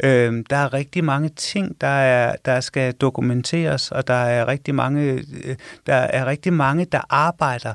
Øhm, 0.03 0.45
der 0.45 0.57
er 0.57 0.73
rigtig 0.73 1.05
mange 1.05 1.29
ting, 1.29 1.81
der, 1.81 1.87
er, 1.87 2.37
der 2.45 2.61
skal 2.61 2.93
dokumenteres, 2.93 3.93
og 3.93 4.07
der 4.07 4.15
er 4.15 4.49
rigtig 4.49 4.75
mange, 4.75 5.03
øh, 5.45 5.57
der, 5.87 5.95
er 5.95 6.27
rigtig 6.27 6.53
mange, 6.53 6.85
der 6.85 7.01
arbejder 7.11 7.75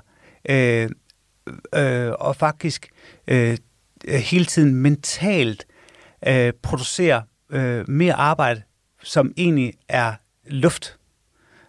øh, 0.49 0.89
øh, 1.75 2.11
og 2.19 2.35
faktisk 2.35 2.87
øh, 3.27 3.51
øh, 3.51 3.57
hele 4.07 4.45
tiden 4.45 4.75
mentalt 4.75 5.65
øh, 6.27 6.53
producerer 6.61 7.21
øh, 7.51 7.89
mere 7.89 8.13
arbejde, 8.13 8.61
som 9.03 9.33
egentlig 9.37 9.73
er 9.89 10.13
luft. 10.47 10.97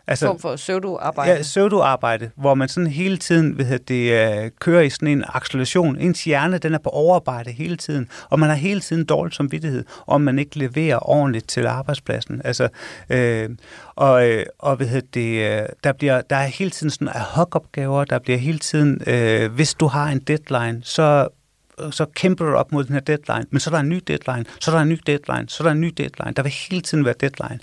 Altså, 0.07 0.27
form 0.27 0.39
for 0.39 0.57
pseudo-arbejde. 0.57 1.33
Ja, 1.33 1.43
pseudoarbejde, 1.43 2.31
hvor 2.37 2.55
man 2.55 2.69
sådan 2.69 2.87
hele 2.87 3.17
tiden 3.17 3.59
ved 3.59 3.79
det, 3.79 4.13
øh, 4.13 4.51
kører 4.61 4.83
i 4.83 4.91
sådan 4.91 5.09
en 5.09 5.25
acceleration. 5.29 5.99
Ens 5.99 6.25
hjerne 6.25 6.59
den 6.59 6.75
er 6.75 6.79
på 6.79 6.91
overarbejde 6.91 7.51
hele 7.51 7.77
tiden, 7.77 8.09
og 8.31 8.39
man 8.41 8.49
har 8.49 8.57
hele 8.57 8.81
tiden 8.81 9.05
dårlig 9.05 9.35
samvittighed, 9.35 9.85
om 10.07 10.21
man 10.21 10.39
ikke 10.39 10.59
leverer 10.59 11.11
ordentligt 11.11 11.49
til 11.49 11.67
arbejdspladsen. 11.67 12.43
Altså, 12.45 12.69
øh, 13.11 13.51
og, 13.95 14.29
øh, 14.29 14.47
og 14.59 14.81
ved 14.81 15.03
det, 15.03 15.61
øh, 15.61 15.67
der, 15.85 15.93
bliver, 15.93 16.21
der 16.21 16.37
er 16.37 16.47
hele 16.47 16.71
tiden 16.71 16.91
sådan 16.91 17.09
ad 17.09 17.21
hoc-opgaver, 17.21 18.05
der 18.05 18.19
bliver 18.19 18.39
hele 18.39 18.59
tiden, 18.59 19.01
øh, 19.07 19.53
hvis 19.53 19.75
du 19.75 19.87
har 19.87 20.07
en 20.09 20.19
deadline, 20.19 20.81
så 20.85 21.29
Øh, 21.81 21.93
så 21.93 22.05
kæmper 22.05 22.45
du 22.45 22.55
op 22.55 22.73
mod 22.73 22.85
den 22.85 22.93
her 22.93 23.01
deadline, 23.01 23.47
men 23.51 23.61
så 23.61 23.71
er 23.71 23.75
der 23.75 23.81
en 23.81 23.89
ny 23.89 24.03
deadline, 24.07 24.45
så 24.61 24.71
er 24.71 24.75
der 24.75 24.83
en 24.83 24.89
ny 24.89 25.01
deadline, 25.07 25.49
så 25.49 25.63
er 25.63 25.67
der 25.67 25.73
en 25.73 25.81
ny 25.81 25.95
deadline. 25.97 26.33
Der 26.37 26.43
vil 26.43 26.53
hele 26.71 26.83
tiden 26.83 27.05
være 27.05 27.15
deadline. 27.21 27.61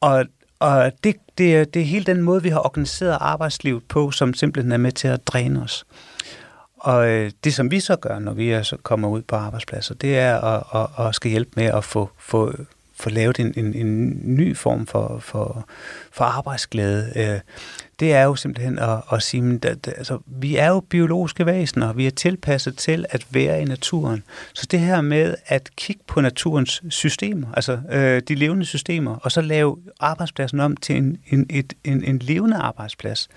Og, 0.00 0.24
og 0.58 0.92
det, 1.04 1.16
det, 1.38 1.74
det 1.74 1.82
er 1.82 1.86
hele 1.86 2.04
den 2.04 2.22
måde, 2.22 2.42
vi 2.42 2.48
har 2.48 2.58
organiseret 2.58 3.18
arbejdslivet 3.20 3.82
på, 3.88 4.10
som 4.10 4.34
simpelthen 4.34 4.72
er 4.72 4.76
med 4.76 4.92
til 4.92 5.08
at 5.08 5.26
dræne 5.26 5.62
os. 5.62 5.84
Og 6.76 7.08
øh, 7.08 7.30
det, 7.44 7.54
som 7.54 7.70
vi 7.70 7.80
så 7.80 7.96
gør, 7.96 8.18
når 8.18 8.32
vi 8.32 8.50
altså 8.50 8.70
så 8.70 8.82
kommer 8.82 9.08
ud 9.08 9.22
på 9.22 9.36
arbejdspladser, 9.36 9.94
det 9.94 10.18
er 10.18 10.40
at, 10.40 10.62
at, 10.74 11.06
at 11.06 11.14
skal 11.14 11.30
hjælpe 11.30 11.50
med 11.56 11.64
at 11.64 11.84
få, 11.84 12.10
få, 12.18 12.54
få 12.96 13.10
lavet 13.10 13.38
en, 13.38 13.54
en, 13.56 13.74
en 13.74 14.20
ny 14.36 14.56
form 14.56 14.86
for, 14.86 15.18
for, 15.18 15.68
for 16.12 16.24
arbejdsglæde. 16.24 17.12
Øh, 17.16 17.40
det 18.00 18.12
er 18.12 18.22
jo 18.22 18.34
simpelthen 18.34 18.78
at, 18.78 18.98
at 19.12 19.22
sige, 19.22 19.58
at 19.62 19.88
altså, 19.88 20.18
vi 20.26 20.56
er 20.56 20.68
jo 20.68 20.80
biologiske 20.80 21.46
væsener, 21.46 21.92
vi 21.92 22.06
er 22.06 22.10
tilpasset 22.10 22.76
til 22.76 23.06
at 23.08 23.26
være 23.30 23.62
i 23.62 23.64
naturen. 23.64 24.22
Så 24.54 24.66
det 24.70 24.80
her 24.80 25.00
med 25.00 25.34
at 25.46 25.70
kigge 25.76 26.02
på 26.06 26.20
naturens 26.20 26.82
systemer, 26.88 27.48
altså 27.52 27.78
øh, 27.92 28.22
de 28.28 28.34
levende 28.34 28.64
systemer, 28.64 29.16
og 29.16 29.32
så 29.32 29.40
lave 29.40 29.78
arbejdspladsen 30.00 30.60
om 30.60 30.76
til 30.76 30.96
en, 30.96 31.18
en, 31.28 31.46
et, 31.50 31.74
en, 31.84 32.04
en 32.04 32.18
levende 32.18 32.56
arbejdsplads. 32.56 33.28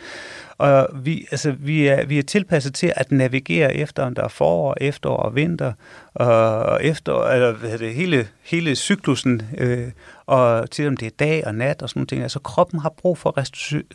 Og 0.58 0.90
vi, 0.94 1.28
altså, 1.32 1.52
vi, 1.52 1.88
er, 1.88 2.06
vi 2.06 2.20
er 2.20 2.24
tilpasset 2.24 2.74
til 2.74 2.94
at 2.96 3.12
navigere 3.12 3.76
efter, 3.76 4.04
om 4.04 4.16
der 4.16 4.24
er 4.24 4.28
forår, 4.28 4.78
efterår 4.82 5.18
og 5.18 5.36
vinter, 5.36 5.74
og 6.14 6.86
efter, 6.86 7.28
eller 7.28 7.52
hvad 7.52 7.78
det, 7.78 7.94
hele, 7.94 8.28
hele 8.44 8.76
cyklusen, 8.76 9.42
øh, 9.58 9.88
og 10.30 10.72
til 10.72 10.88
om 10.88 10.98
det 10.98 11.06
er 11.06 11.16
dag 11.20 11.48
og 11.48 11.56
nat 11.56 11.82
og 11.82 11.90
sådan 11.90 12.00
nogle 12.00 12.08
ting. 12.08 12.22
Altså 12.22 12.40
kroppen 12.40 12.80
har 12.80 12.90
brug 12.90 13.18
for 13.18 13.34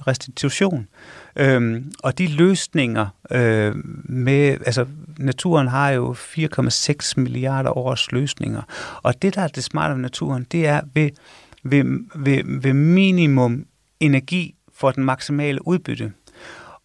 restitution. 0.06 0.88
Øhm, 1.36 1.92
og 2.02 2.18
de 2.18 2.26
løsninger 2.26 3.06
øh, 3.30 3.74
med, 4.04 4.50
altså 4.66 4.86
naturen 5.18 5.68
har 5.68 5.90
jo 5.90 6.12
4,6 6.12 7.12
milliarder 7.16 7.78
års 7.78 8.12
løsninger. 8.12 8.62
Og 9.02 9.22
det, 9.22 9.34
der 9.34 9.40
er 9.42 9.48
det 9.48 9.64
smarte 9.64 9.94
ved 9.94 10.02
naturen, 10.02 10.46
det 10.52 10.66
er 10.66 10.80
ved, 10.94 11.10
ved, 11.62 11.84
ved, 12.14 12.60
ved 12.60 12.72
minimum 12.72 13.66
energi 14.00 14.54
for 14.72 14.90
den 14.90 15.04
maksimale 15.04 15.68
udbytte. 15.68 16.12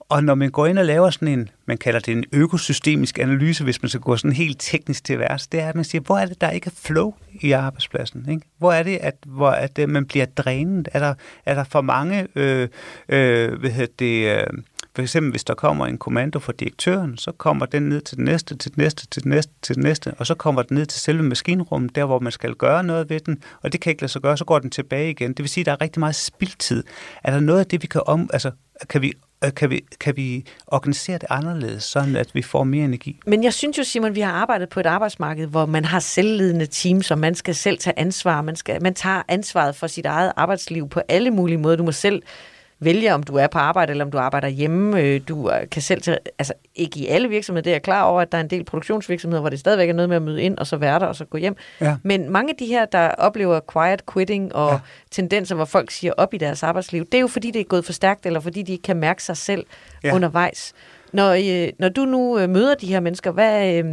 Og 0.10 0.24
når 0.24 0.36
man 0.36 0.50
går 0.50 0.66
ind 0.68 0.80
og 0.80 0.86
laver 0.86 1.10
sådan 1.10 1.28
en, 1.28 1.50
man 1.66 1.78
kalder 1.78 2.00
det 2.00 2.12
en 2.12 2.26
økosystemisk 2.32 3.20
analyse, 3.20 3.64
hvis 3.64 3.82
man 3.82 3.90
skal 3.90 4.02
gå 4.02 4.18
sådan 4.18 4.32
helt 4.32 4.58
teknisk 4.60 5.04
til 5.04 5.20
værs, 5.20 5.48
det 5.48 5.60
er, 5.60 5.70
at 5.70 5.76
man 5.76 5.84
siger, 5.84 6.02
hvor 6.02 6.18
er 6.18 6.26
det, 6.26 6.42
der 6.42 6.50
ikke 6.50 6.68
er 6.68 6.76
flow 6.76 7.14
i 7.42 7.52
arbejdspladsen? 7.52 8.30
Ikke? 8.30 8.42
Hvor 8.58 8.72
er 8.72 8.84
det, 8.84 8.98
at, 8.98 9.16
hvor, 9.26 9.50
at 9.50 9.76
det, 9.76 9.90
man 9.90 10.06
bliver 10.06 10.26
drænet? 10.26 10.90
Er 10.94 11.00
der, 11.00 11.14
er 11.46 11.54
der 11.56 11.64
for 11.64 11.82
mange, 11.82 12.28
øh, 12.36 12.68
øh, 13.10 13.60
hvad 13.60 13.70
hedder 13.70 13.94
det, 14.00 14.38
øh, 14.38 14.48
for 14.96 15.02
eksempel 15.02 15.32
hvis 15.32 15.44
der 15.44 15.54
kommer 15.54 15.86
en 15.86 15.98
kommando 15.98 16.40
fra 16.40 16.54
direktøren, 16.60 17.18
så 17.18 17.32
kommer 17.32 17.66
den 17.66 17.84
ned 17.84 18.02
til 18.02 18.18
den 18.18 18.26
næste, 18.26 18.58
til 18.58 18.76
den 18.76 18.84
næste, 18.84 19.08
til 19.08 19.24
den 19.24 19.32
næste, 19.32 19.54
til 19.62 19.76
den 19.76 19.84
næste, 19.84 20.14
og 20.18 20.28
så 20.28 20.36
kommer 20.36 20.62
den 20.62 20.78
ned 20.78 20.86
til 20.86 21.02
selve 21.02 21.24
maskinrummet, 21.24 21.96
der 21.96 22.06
hvor 22.06 22.20
man 22.20 22.32
skal 22.32 22.54
gøre 22.56 22.84
noget 22.84 23.10
ved 23.10 23.20
den, 23.20 23.44
og 23.62 23.72
det 23.72 23.82
kan 23.82 23.90
ikke 23.92 24.02
lade 24.02 24.12
sig 24.12 24.22
gøre, 24.22 24.38
så 24.38 24.46
går 24.46 24.60
den 24.60 24.70
tilbage 24.70 25.10
igen. 25.10 25.30
Det 25.30 25.40
vil 25.40 25.50
sige, 25.50 25.62
at 25.62 25.66
der 25.66 25.72
er 25.72 25.82
rigtig 25.82 26.00
meget 26.00 26.16
spildtid. 26.16 26.84
Er 27.24 27.32
der 27.32 27.40
noget 27.40 27.60
af 27.60 27.66
det, 27.66 27.82
vi 27.82 27.88
kan 27.88 28.02
om, 28.06 28.30
altså 28.34 28.52
kan 28.90 29.02
vi 29.02 29.14
Øh, 29.46 29.54
kan 29.54 29.70
vi, 29.70 29.86
kan 30.00 30.18
vi 30.18 30.46
organisere 30.68 31.18
det 31.18 31.28
anderledes, 31.30 31.84
sådan 31.84 32.16
at 32.16 32.36
vi 32.36 32.42
får 32.42 32.64
mere 32.64 32.86
energi? 32.86 33.20
Men 33.26 33.44
jeg 33.44 33.54
synes 33.54 33.78
jo, 33.78 33.84
Simon, 33.84 34.16
vi 34.16 34.20
har 34.20 34.32
arbejdet 34.32 34.70
på 34.70 34.80
et 34.80 34.86
arbejdsmarked, 34.86 35.48
hvor 35.48 35.66
man 35.66 35.86
har 35.86 36.00
selvledende 36.00 36.66
teams, 36.66 37.12
og 37.12 37.20
man 37.20 37.36
skal 37.36 37.56
selv 37.56 37.78
tage 37.78 38.00
ansvar. 38.00 38.42
Man, 38.42 38.56
skal, 38.56 38.84
man 38.84 38.94
tager 38.94 39.22
ansvaret 39.28 39.76
for 39.76 39.88
sit 39.88 40.06
eget 40.06 40.32
arbejdsliv 40.36 40.90
på 40.90 41.02
alle 41.10 41.32
mulige 41.32 41.58
måder. 41.58 41.76
Du 41.76 41.84
må 41.84 41.92
selv 41.92 42.24
vælge, 42.80 43.14
om 43.14 43.24
du 43.24 43.36
er 43.36 43.48
på 43.48 43.60
arbejde, 43.60 43.92
eller 43.92 44.06
om 44.06 44.12
du 44.12 44.18
arbejder 44.18 44.48
hjemme. 44.48 45.02
Øh, 45.02 45.22
Du 45.28 45.52
øh, 45.52 45.70
kan 45.70 45.82
selv, 45.82 46.02
til, 46.02 46.18
altså 46.40 46.54
ikke 46.76 47.00
i 47.00 47.08
alle 47.08 47.30
virksomheder, 47.30 47.64
det 47.64 47.70
er 47.72 47.76
jeg 47.76 47.82
klar 47.82 48.04
over, 48.04 48.22
at 48.22 48.32
der 48.32 48.38
er 48.38 48.42
en 48.42 48.50
del 48.50 48.64
produktionsvirksomheder, 48.64 49.42
hvor 49.42 49.50
det 49.50 49.60
stadigvæk 49.60 49.90
er 49.90 49.94
noget 49.94 50.10
med 50.10 50.16
at 50.16 50.22
møde 50.22 50.42
ind, 50.42 50.58
og 50.58 50.68
så 50.68 50.78
være 50.78 51.00
der, 51.00 51.06
og 51.06 51.16
så 51.16 51.26
gå 51.26 51.38
hjem. 51.38 51.56
Ja. 51.82 51.96
Men 52.04 52.30
mange 52.30 52.50
af 52.50 52.56
de 52.60 52.66
her, 52.66 52.86
der 52.86 53.10
oplever 53.10 53.60
quiet 53.74 54.02
quitting 54.14 54.56
og 54.56 54.72
Ja. 54.72 54.80
tendenser, 55.12 55.56
hvor 55.56 55.66
folk 55.66 55.92
siger 55.92 56.14
op 56.18 56.34
i 56.34 56.38
deres 56.38 56.64
arbejdsliv, 56.64 57.06
det 57.06 57.14
er 57.14 57.20
jo 57.22 57.28
fordi, 57.28 57.52
det 57.52 57.60
er 57.60 57.64
gået 57.64 57.86
for 57.86 57.94
stærkt, 57.94 58.26
eller 58.26 58.40
fordi 58.40 58.62
de 58.62 58.72
ikke 58.72 58.82
kan 58.82 58.98
mærke 58.98 59.24
sig 59.24 59.38
selv 59.38 59.66
Ja. 60.04 60.08
ja. 60.10 60.16
undervejs. 60.16 60.74
Når, 61.14 61.64
øh, 61.66 61.70
når 61.80 61.90
du 61.90 62.06
nu 62.06 62.40
øh, 62.40 62.50
møder 62.50 62.76
de 62.76 62.88
her 62.88 63.00
mennesker, 63.00 63.32
hvad, 63.32 63.74
øh, 63.74 63.86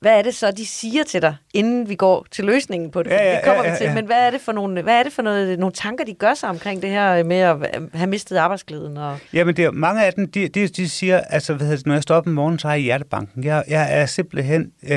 hvad 0.00 0.18
er 0.18 0.22
det 0.22 0.34
så, 0.34 0.50
de 0.50 0.66
siger 0.66 1.04
til 1.04 1.22
dig, 1.22 1.36
inden 1.54 1.88
vi 1.88 1.94
går 1.94 2.26
til 2.30 2.44
løsningen 2.44 2.90
på 2.90 3.02
det? 3.02 3.10
Ja, 3.10 3.24
ja, 3.24 3.36
det 3.36 3.44
kommer 3.44 3.62
ja, 3.64 3.68
vi 3.68 3.72
ja, 3.72 3.76
til. 3.76 3.84
ja. 3.84 3.94
Men 3.94 4.06
hvad 4.06 4.16
er 4.16 4.30
det 4.30 4.40
for 4.40 4.52
nogle, 4.52 4.82
hvad 4.82 4.94
er 4.94 5.02
det 5.02 5.12
for 5.12 5.22
noget, 5.22 5.58
nogle 5.58 5.72
tanker, 5.72 6.04
de 6.04 6.14
gør 6.14 6.34
sig 6.34 6.48
omkring 6.48 6.82
det 6.82 6.90
her 6.90 7.24
med 7.24 7.36
at 7.36 7.56
have 7.94 8.06
mistet 8.06 8.36
arbejdsglæden? 8.36 8.96
Og... 8.96 9.18
Jamen, 9.32 9.56
det 9.56 9.64
er, 9.64 9.70
mange 9.70 10.04
af 10.04 10.12
dem, 10.12 10.30
de, 10.30 10.48
de, 10.48 10.68
de 10.68 10.88
siger, 10.88 11.20
altså, 11.20 11.54
hvad 11.54 11.66
hedder 11.66 11.76
det, 11.76 11.86
når 11.86 11.94
jeg 11.94 12.02
står 12.02 12.14
op 12.14 12.26
om 12.26 12.32
morgenen, 12.32 12.58
så 12.58 12.68
har 12.68 12.74
jeg 12.74 12.82
hjertebanken. 12.82 13.44
Jeg, 13.44 13.64
jeg 13.68 14.00
er 14.00 14.06
simpelthen, 14.06 14.72
øh, 14.82 14.96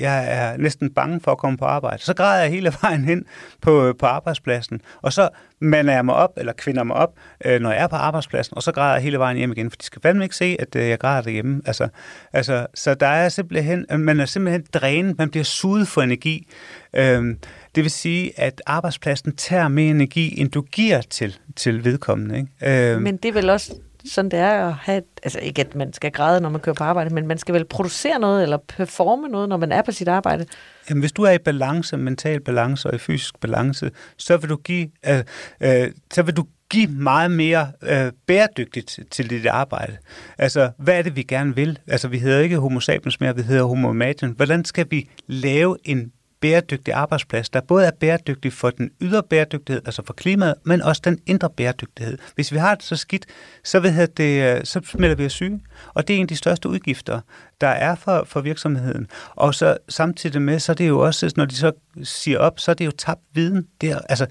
jeg 0.00 0.24
er 0.28 0.56
næsten 0.56 0.90
bange 0.90 1.20
for 1.20 1.30
at 1.30 1.38
komme 1.38 1.58
på 1.58 1.64
arbejde. 1.64 2.02
Så 2.02 2.14
græder 2.14 2.42
jeg 2.42 2.50
hele 2.50 2.72
vejen 2.82 3.04
hen 3.04 3.24
på, 3.62 3.94
på 3.98 4.06
arbejdspladsen, 4.06 4.80
og 5.02 5.12
så 5.12 5.28
mander 5.60 5.94
jeg 5.94 6.04
mig 6.04 6.14
op, 6.14 6.30
eller 6.36 6.52
kvinder 6.52 6.84
mig 6.84 6.96
op, 6.96 7.12
øh, 7.44 7.60
når 7.60 7.70
jeg 7.70 7.82
er 7.82 7.86
på 7.86 7.96
arbejdspladsen, 7.96 8.56
og 8.56 8.62
så 8.62 8.72
græder 8.72 8.94
jeg 8.94 9.02
hele 9.02 9.18
vejen 9.18 9.36
hjem 9.36 9.52
igen, 9.52 9.70
for 9.70 9.76
de 9.76 9.84
skal 9.84 10.02
fandme 10.02 10.24
ikke 10.24 10.36
se, 10.36 10.56
at 10.58 10.76
øh, 10.76 10.88
jeg 10.88 10.98
græder 10.98 11.22
derhjemme. 11.22 11.62
Altså, 11.64 11.88
altså, 12.32 12.66
så 12.74 12.94
der 12.94 13.06
er 13.06 13.28
simpelthen, 13.28 13.86
øh, 13.92 14.00
man 14.00 14.20
er 14.20 14.26
simpelthen 14.26 14.64
drænet, 14.74 15.18
man 15.18 15.30
bliver 15.30 15.44
suget 15.44 15.88
for 15.88 16.02
energi. 16.02 16.46
Øh, 16.94 17.36
det 17.74 17.82
vil 17.82 17.90
sige, 17.90 18.40
at 18.40 18.62
arbejdspladsen 18.66 19.36
tager 19.36 19.68
mere 19.68 19.90
energi, 19.90 20.40
end 20.40 20.50
du 20.50 20.62
giver 20.62 21.00
til, 21.00 21.38
til 21.56 21.84
vedkommende. 21.84 22.38
Ikke? 22.38 22.92
Øh, 22.92 23.02
Men 23.02 23.16
det 23.16 23.28
er 23.28 23.32
vel 23.32 23.50
også 23.50 23.74
sådan 24.04 24.30
det 24.30 24.38
er 24.38 24.68
at 24.68 24.74
have... 24.74 24.98
Et, 24.98 25.04
altså 25.22 25.38
ikke, 25.38 25.60
at 25.60 25.74
man 25.74 25.92
skal 25.92 26.12
græde, 26.12 26.40
når 26.40 26.48
man 26.48 26.60
kører 26.60 26.74
på 26.74 26.84
arbejde, 26.84 27.14
men 27.14 27.26
man 27.26 27.38
skal 27.38 27.54
vel 27.54 27.64
producere 27.64 28.18
noget, 28.18 28.42
eller 28.42 28.56
performe 28.56 29.28
noget, 29.28 29.48
når 29.48 29.56
man 29.56 29.72
er 29.72 29.82
på 29.82 29.92
sit 29.92 30.08
arbejde. 30.08 30.46
Jamen, 30.90 31.00
hvis 31.00 31.12
du 31.12 31.22
er 31.22 31.30
i 31.30 31.38
balance, 31.38 31.96
mental 31.96 32.40
balance 32.40 32.88
og 32.88 32.94
i 32.94 32.98
fysisk 32.98 33.40
balance, 33.40 33.90
så 34.16 34.36
vil 34.36 34.50
du 34.50 34.56
give, 34.56 34.88
øh, 35.08 35.24
øh, 35.60 35.90
så 36.12 36.22
vil 36.22 36.36
du 36.36 36.44
give 36.70 36.86
meget 36.86 37.30
mere 37.30 37.72
øh, 37.82 38.12
bæredygtigt 38.26 38.98
til 39.10 39.30
dit 39.30 39.46
arbejde. 39.46 39.96
Altså, 40.38 40.70
hvad 40.78 40.98
er 40.98 41.02
det, 41.02 41.16
vi 41.16 41.22
gerne 41.22 41.54
vil? 41.54 41.78
Altså, 41.86 42.08
vi 42.08 42.18
hedder 42.18 42.40
ikke 42.40 42.58
homo 42.58 42.80
sapiens 42.80 43.20
mere, 43.20 43.36
vi 43.36 43.42
hedder 43.42 43.64
homo 43.64 43.92
magen. 43.92 44.30
Hvordan 44.30 44.64
skal 44.64 44.86
vi 44.90 45.08
lave 45.26 45.76
en 45.84 46.12
bæredygtig 46.40 46.94
arbejdsplads, 46.94 47.50
der 47.50 47.60
både 47.60 47.86
er 47.86 47.90
bæredygtig 48.00 48.52
for 48.52 48.70
den 48.70 48.90
ydre 49.00 49.22
bæredygtighed, 49.22 49.82
altså 49.84 50.02
for 50.06 50.12
klimaet, 50.12 50.54
men 50.64 50.82
også 50.82 51.02
den 51.04 51.18
indre 51.26 51.50
bæredygtighed. 51.50 52.18
Hvis 52.34 52.52
vi 52.52 52.58
har 52.58 52.74
det 52.74 52.84
så 52.84 52.96
skidt, 52.96 53.26
så, 53.64 53.80
ved 53.80 53.92
jeg, 53.92 54.16
det, 54.16 54.56
øh, 54.56 54.64
så 54.64 54.80
smelter 54.84 55.16
vi 55.16 55.26
os 55.26 55.32
syge, 55.32 55.60
og 55.94 56.08
det 56.08 56.14
er 56.14 56.18
en 56.18 56.24
af 56.24 56.28
de 56.28 56.36
største 56.36 56.68
udgifter, 56.68 57.20
der 57.60 57.68
er 57.68 57.94
for, 57.94 58.24
for 58.26 58.40
virksomheden. 58.40 59.06
Og 59.30 59.54
så 59.54 59.76
samtidig 59.88 60.42
med, 60.42 60.58
så 60.58 60.72
er 60.72 60.76
det 60.76 60.88
jo 60.88 61.00
også, 61.00 61.32
når 61.36 61.44
de 61.44 61.54
så 61.54 61.72
siger 62.02 62.38
op, 62.38 62.60
så 62.60 62.70
er 62.70 62.74
det 62.74 62.86
jo 62.86 62.90
tabt 62.90 63.20
viden. 63.32 63.66
Det 63.80 63.90
er, 63.90 63.98
altså, 64.08 64.26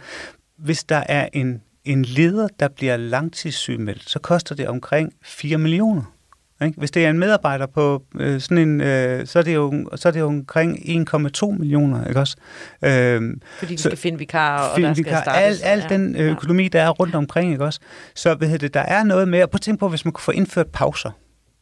hvis 0.57 0.83
der 0.83 1.03
er 1.09 1.29
en, 1.33 1.61
en 1.85 2.05
leder, 2.05 2.47
der 2.59 2.67
bliver 2.67 2.97
langtidssygemeldt, 2.97 4.09
så 4.09 4.19
koster 4.19 4.55
det 4.55 4.67
omkring 4.67 5.13
4 5.23 5.57
millioner. 5.57 6.18
Ikke? 6.65 6.79
Hvis 6.79 6.91
det 6.91 7.05
er 7.05 7.09
en 7.09 7.19
medarbejder 7.19 7.65
på 7.65 8.03
øh, 8.19 8.41
sådan 8.41 8.57
en, 8.57 8.81
øh, 8.81 9.27
så, 9.27 9.39
er 9.39 9.43
det 9.43 9.55
jo, 9.55 9.89
så 9.95 10.07
er 10.07 10.11
det 10.11 10.19
jo 10.19 10.27
omkring 10.27 10.77
1,2 10.79 11.51
millioner, 11.59 12.05
ikke 12.07 12.19
også? 12.19 12.35
Øh, 12.81 13.21
Fordi 13.57 13.73
vi 13.73 13.77
Så- 13.77 13.89
skal 13.89 13.97
finde 13.97 14.19
vikarer, 14.19 14.69
og 14.69 14.75
Film, 14.75 14.87
der 14.87 14.93
skal 14.93 15.05
vikar, 15.05 15.21
startes. 15.21 15.61
al, 15.61 15.81
al 15.83 15.89
den 15.89 16.15
øh, 16.15 16.31
økonomi, 16.31 16.67
der 16.67 16.81
er 16.81 16.89
rundt 16.89 17.15
omkring, 17.15 17.51
ikke 17.51 17.63
også? 17.65 17.79
Så 18.15 18.37
hedder 18.41 18.57
det, 18.57 18.73
der 18.73 18.79
er 18.79 19.03
noget 19.03 19.27
med, 19.27 19.47
prøv 19.47 19.55
at 19.55 19.61
tænke 19.61 19.79
på, 19.79 19.89
hvis 19.89 20.05
man 20.05 20.11
kunne 20.11 20.23
få 20.23 20.31
indført 20.31 20.67
pauser. 20.67 21.11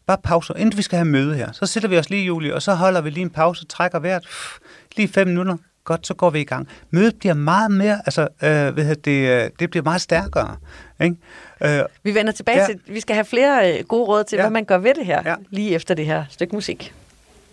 Bare 0.07 0.17
pauser, 0.23 0.53
inden 0.53 0.77
vi 0.77 0.81
skal 0.81 0.97
have 0.97 1.05
møde 1.07 1.35
her. 1.35 1.51
Så 1.51 1.65
sætter 1.65 1.89
vi 1.89 1.97
os 1.97 2.09
lige, 2.09 2.25
Julie, 2.25 2.55
og 2.55 2.61
så 2.61 2.73
holder 2.73 3.01
vi 3.01 3.09
lige 3.09 3.21
en 3.21 3.29
pause, 3.29 3.65
trækker 3.65 3.99
vejret, 3.99 4.23
pff, 4.23 4.57
lige 4.97 5.07
fem 5.07 5.27
minutter. 5.27 5.57
Godt, 5.85 6.07
så 6.07 6.13
går 6.13 6.29
vi 6.29 6.41
i 6.41 6.43
gang. 6.43 6.67
Mødet 6.91 7.15
bliver 7.19 7.33
meget 7.33 7.71
mere, 7.71 8.01
altså, 8.05 8.21
øh, 8.21 8.73
hvad 8.73 8.83
hedder 8.83 9.01
det, 9.05 9.43
øh, 9.45 9.49
det 9.59 9.69
bliver 9.69 9.83
meget 9.83 10.01
stærkere. 10.01 10.55
Ikke? 11.01 11.15
Øh, 11.63 11.79
Vi 12.03 12.15
vender 12.15 12.31
tilbage 12.31 12.59
Ja. 12.59 12.65
til, 12.65 12.79
vi 12.87 12.99
skal 12.99 13.13
have 13.15 13.25
flere 13.25 13.77
øh, 13.79 13.83
gode 13.85 14.05
råd 14.07 14.23
til, 14.23 14.35
Ja. 14.35 14.41
hvad 14.43 14.51
man 14.51 14.65
gør 14.65 14.77
ved 14.77 14.93
det 14.93 15.05
her, 15.05 15.21
Ja. 15.25 15.35
lige 15.49 15.75
efter 15.75 15.93
det 15.93 16.05
her 16.05 16.23
stykke 16.29 16.55
musik. 16.55 16.93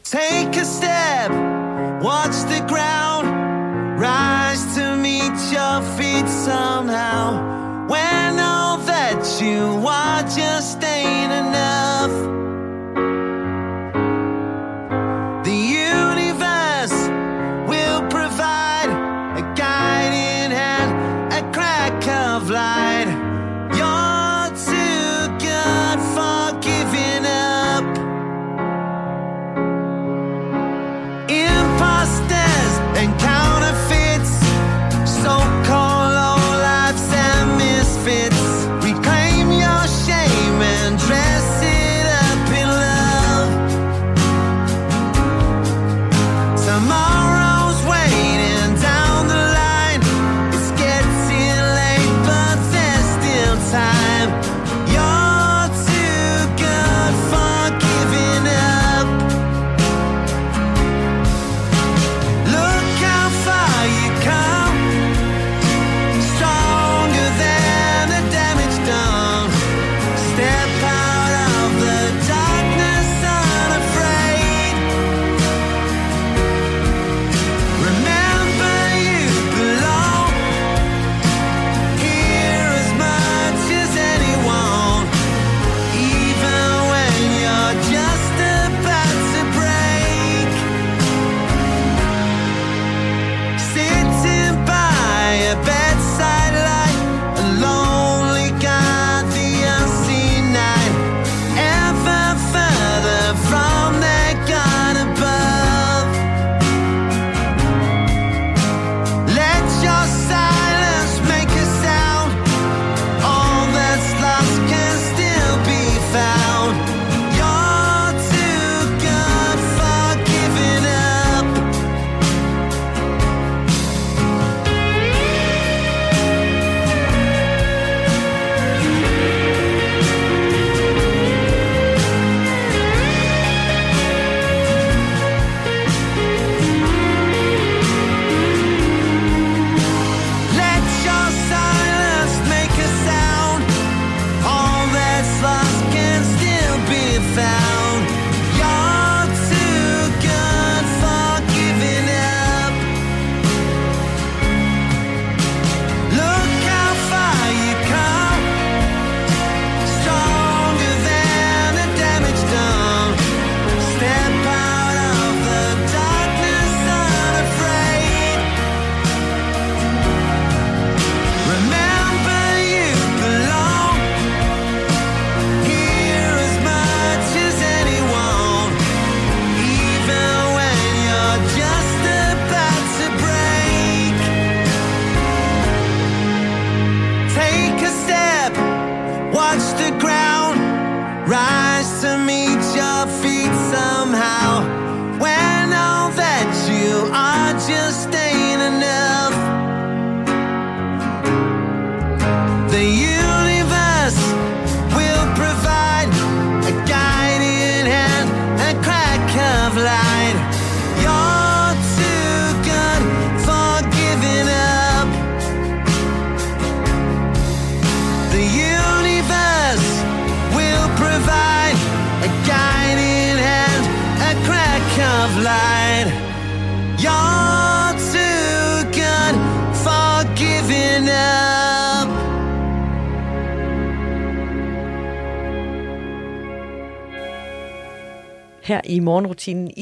Take 0.05 0.61
a 0.61 0.65
step, 0.65 1.31
watch 2.09 2.39
the 2.53 2.61
ground, 2.69 3.27
rise 4.01 4.65
to 4.81 4.97
meet 4.97 5.39
your 5.53 5.83
feet 5.97 6.29
somehow. 6.31 7.55
When 7.93 8.39
all 8.39 8.79
that 8.87 9.41
you 9.43 9.87
are 9.89 10.23
just 10.23 10.79
ain't 10.83 11.33
enough. 11.33 12.44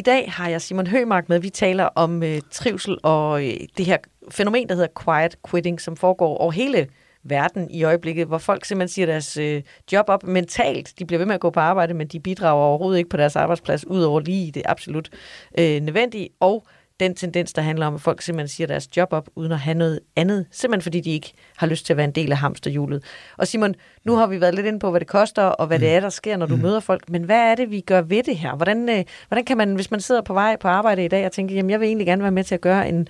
I 0.02 0.04
dag 0.04 0.32
har 0.32 0.48
jeg 0.48 0.60
Simon 0.60 0.86
Hømark 0.86 1.28
med. 1.28 1.38
Vi 1.38 1.50
taler 1.50 1.84
om 1.84 2.22
øh, 2.22 2.40
trivsel 2.50 2.98
og 3.02 3.46
øh, 3.46 3.54
det 3.76 3.86
her 3.86 3.96
fænomen, 4.30 4.68
der 4.68 4.74
hedder 4.74 5.02
quiet 5.04 5.36
quitting, 5.50 5.80
som 5.80 5.96
foregår 5.96 6.36
over 6.36 6.52
hele 6.52 6.86
verden 7.22 7.70
i 7.70 7.84
øjeblikket, 7.84 8.26
hvor 8.26 8.38
folk 8.38 8.64
simpelthen 8.64 8.94
siger 8.94 9.06
deres 9.06 9.36
øh, 9.36 9.62
job 9.92 10.04
op 10.08 10.24
mentalt. 10.24 10.98
De 10.98 11.04
bliver 11.04 11.18
ved 11.18 11.26
med 11.26 11.34
at 11.34 11.40
gå 11.40 11.50
på 11.50 11.60
arbejde, 11.60 11.94
men 11.94 12.06
de 12.06 12.20
bidrager 12.20 12.62
overhovedet 12.62 12.98
ikke 12.98 13.10
på 13.10 13.16
deres 13.16 13.36
arbejdsplads, 13.36 13.86
udover 13.86 14.20
lige 14.20 14.52
det 14.52 14.62
absolut 14.64 15.10
øh, 15.58 15.80
nødvendige. 15.80 16.28
Og 16.40 16.66
den 17.00 17.14
tendens, 17.14 17.52
der 17.52 17.62
handler 17.62 17.86
om, 17.86 17.94
at 17.94 18.00
folk 18.00 18.22
simpelthen 18.22 18.48
siger 18.48 18.66
deres 18.66 18.96
job 18.96 19.12
op, 19.12 19.28
uden 19.34 19.52
at 19.52 19.58
have 19.58 19.74
noget 19.74 20.00
andet, 20.16 20.46
simpelthen 20.50 20.82
fordi 20.82 21.00
de 21.00 21.10
ikke 21.10 21.32
har 21.56 21.66
lyst 21.66 21.86
til 21.86 21.92
at 21.92 21.96
være 21.96 22.04
en 22.04 22.12
del 22.12 22.32
af 22.32 22.38
hamsterhjulet. 22.38 23.04
Og 23.36 23.48
Simon, 23.48 23.74
nu 24.04 24.16
har 24.16 24.26
vi 24.26 24.40
været 24.40 24.54
lidt 24.54 24.66
inde 24.66 24.78
på, 24.78 24.90
hvad 24.90 25.00
det 25.00 25.08
koster, 25.08 25.42
og 25.42 25.66
hvad 25.66 25.78
det 25.78 25.94
er, 25.94 26.00
der 26.00 26.08
sker, 26.08 26.36
når 26.36 26.46
du 26.46 26.56
møder 26.56 26.80
folk, 26.80 27.10
men 27.10 27.22
hvad 27.22 27.50
er 27.50 27.54
det, 27.54 27.70
vi 27.70 27.80
gør 27.80 28.00
ved 28.00 28.22
det 28.22 28.36
her? 28.36 28.56
Hvordan, 28.56 28.88
øh, 28.88 29.04
hvordan 29.28 29.44
kan 29.44 29.56
man, 29.56 29.74
hvis 29.74 29.90
man 29.90 30.00
sidder 30.00 30.22
på 30.22 30.32
vej 30.32 30.56
på 30.56 30.68
arbejde 30.68 31.04
i 31.04 31.08
dag, 31.08 31.26
og 31.26 31.32
tænker, 31.32 31.54
jamen 31.54 31.70
jeg 31.70 31.80
vil 31.80 31.86
egentlig 31.86 32.06
gerne 32.06 32.22
være 32.22 32.32
med 32.32 32.44
til 32.44 32.54
at 32.54 32.60
gøre 32.60 32.88
en, 32.88 33.08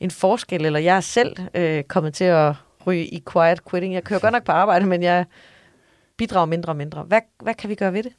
en 0.00 0.10
forskel, 0.10 0.64
eller 0.64 0.78
jeg 0.78 0.96
er 0.96 1.00
selv 1.00 1.36
øh, 1.54 1.82
kommet 1.82 2.14
til 2.14 2.24
at 2.24 2.54
ryge 2.86 3.06
i 3.06 3.22
quiet 3.32 3.70
quitting. 3.70 3.94
Jeg 3.94 4.04
kører 4.04 4.20
godt 4.20 4.32
nok 4.32 4.44
på 4.44 4.52
arbejde, 4.52 4.86
men 4.86 5.02
jeg 5.02 5.24
bidrager 6.16 6.46
mindre 6.46 6.72
og 6.72 6.76
mindre. 6.76 7.02
Hvad, 7.02 7.20
hvad 7.42 7.54
kan 7.54 7.70
vi 7.70 7.74
gøre 7.74 7.92
ved 7.92 8.02
det? 8.02 8.12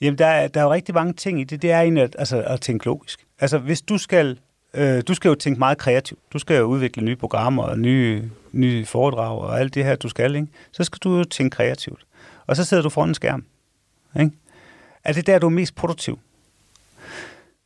Jamen, 0.00 0.18
der 0.18 0.26
er, 0.26 0.48
der 0.48 0.60
er 0.60 0.64
jo 0.64 0.72
rigtig 0.72 0.94
mange 0.94 1.12
ting 1.12 1.40
i 1.40 1.44
det. 1.44 1.62
Det 1.62 1.72
er 1.72 1.80
egentlig 1.80 2.02
at, 2.02 2.16
altså, 2.18 2.42
at 2.42 2.60
tænke 2.60 2.86
logisk. 2.86 3.23
Altså, 3.40 3.58
hvis 3.58 3.82
du 3.82 3.98
skal... 3.98 4.38
Øh, 4.74 5.02
du 5.08 5.14
skal 5.14 5.28
jo 5.28 5.34
tænke 5.34 5.58
meget 5.58 5.78
kreativt. 5.78 6.20
Du 6.32 6.38
skal 6.38 6.56
jo 6.56 6.64
udvikle 6.64 7.04
nye 7.04 7.16
programmer 7.16 7.62
og 7.62 7.78
nye, 7.78 8.30
nye 8.52 8.86
foredrag 8.86 9.38
og 9.38 9.60
alt 9.60 9.74
det 9.74 9.84
her, 9.84 9.96
du 9.96 10.08
skal, 10.08 10.34
ikke? 10.34 10.48
Så 10.72 10.84
skal 10.84 10.98
du 11.04 11.18
jo 11.18 11.24
tænke 11.24 11.54
kreativt. 11.54 12.06
Og 12.46 12.56
så 12.56 12.64
sidder 12.64 12.82
du 12.82 12.88
foran 12.88 13.08
en 13.08 13.14
skærm. 13.14 13.44
Ikke? 14.20 14.30
Er 15.04 15.12
det 15.12 15.26
der, 15.26 15.38
du 15.38 15.46
er 15.46 15.50
mest 15.50 15.74
produktiv? 15.74 16.18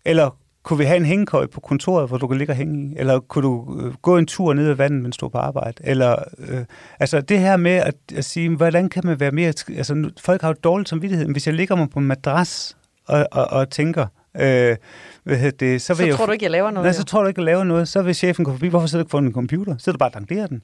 Eller 0.04 0.30
kunne 0.62 0.78
vi 0.78 0.84
have 0.84 0.96
en 0.96 1.04
hængekøj 1.04 1.46
på 1.46 1.60
kontoret, 1.60 2.08
hvor 2.08 2.18
du 2.18 2.26
kan 2.26 2.38
ligge 2.38 2.52
og 2.52 2.56
hænge 2.56 2.92
i? 2.92 2.98
Eller 2.98 3.20
kunne 3.20 3.42
du 3.42 3.80
øh, 3.80 3.94
gå 3.94 4.16
en 4.16 4.26
tur 4.26 4.54
ned 4.54 4.68
ad 4.68 4.74
vandet, 4.74 5.02
mens 5.02 5.16
du 5.16 5.26
er 5.26 5.30
på 5.30 5.38
arbejde? 5.38 5.82
Eller, 5.84 6.16
øh, 6.38 6.64
altså 7.00 7.20
det 7.20 7.38
her 7.38 7.56
med 7.56 7.70
at, 7.70 7.94
at 8.14 8.24
sige, 8.24 8.56
hvordan 8.56 8.88
kan 8.88 9.02
man 9.06 9.20
være 9.20 9.30
mere... 9.30 9.52
Altså, 9.68 10.10
folk 10.20 10.40
har 10.40 10.48
jo 10.48 10.54
dårlig 10.64 10.88
samvittighed, 10.88 11.26
men 11.26 11.32
hvis 11.32 11.46
jeg 11.46 11.54
ligger 11.54 11.76
mig 11.76 11.90
på 11.90 11.98
en 11.98 12.04
madras 12.04 12.76
og, 13.06 13.26
og, 13.32 13.46
og 13.46 13.70
tænker, 13.70 14.06
øh, 14.36 14.76
hvad 15.24 15.52
det, 15.52 15.82
så 15.82 15.94
vil 15.94 15.96
Så 15.96 16.06
jeg 16.06 16.16
tror 16.16 16.26
du 16.26 16.32
ikke, 16.32 16.44
jeg 16.44 16.50
laver 16.50 16.70
noget? 16.70 16.84
Nej, 16.84 16.92
så 16.92 17.04
tror 17.04 17.22
du 17.22 17.28
ikke, 17.28 17.38
at 17.38 17.44
lave 17.44 17.64
noget. 17.64 17.88
Så 17.88 18.02
vil 18.02 18.14
chefen 18.14 18.44
gå 18.44 18.52
forbi. 18.52 18.68
Hvorfor 18.68 18.86
sidder 18.86 19.02
du 19.02 19.06
ikke 19.06 19.10
foran 19.10 19.24
en 19.24 19.32
computer? 19.32 19.76
Så 19.78 19.84
sidder 19.84 19.96
du 19.96 19.98
bare 19.98 20.10
og 20.10 20.48
den. 20.48 20.62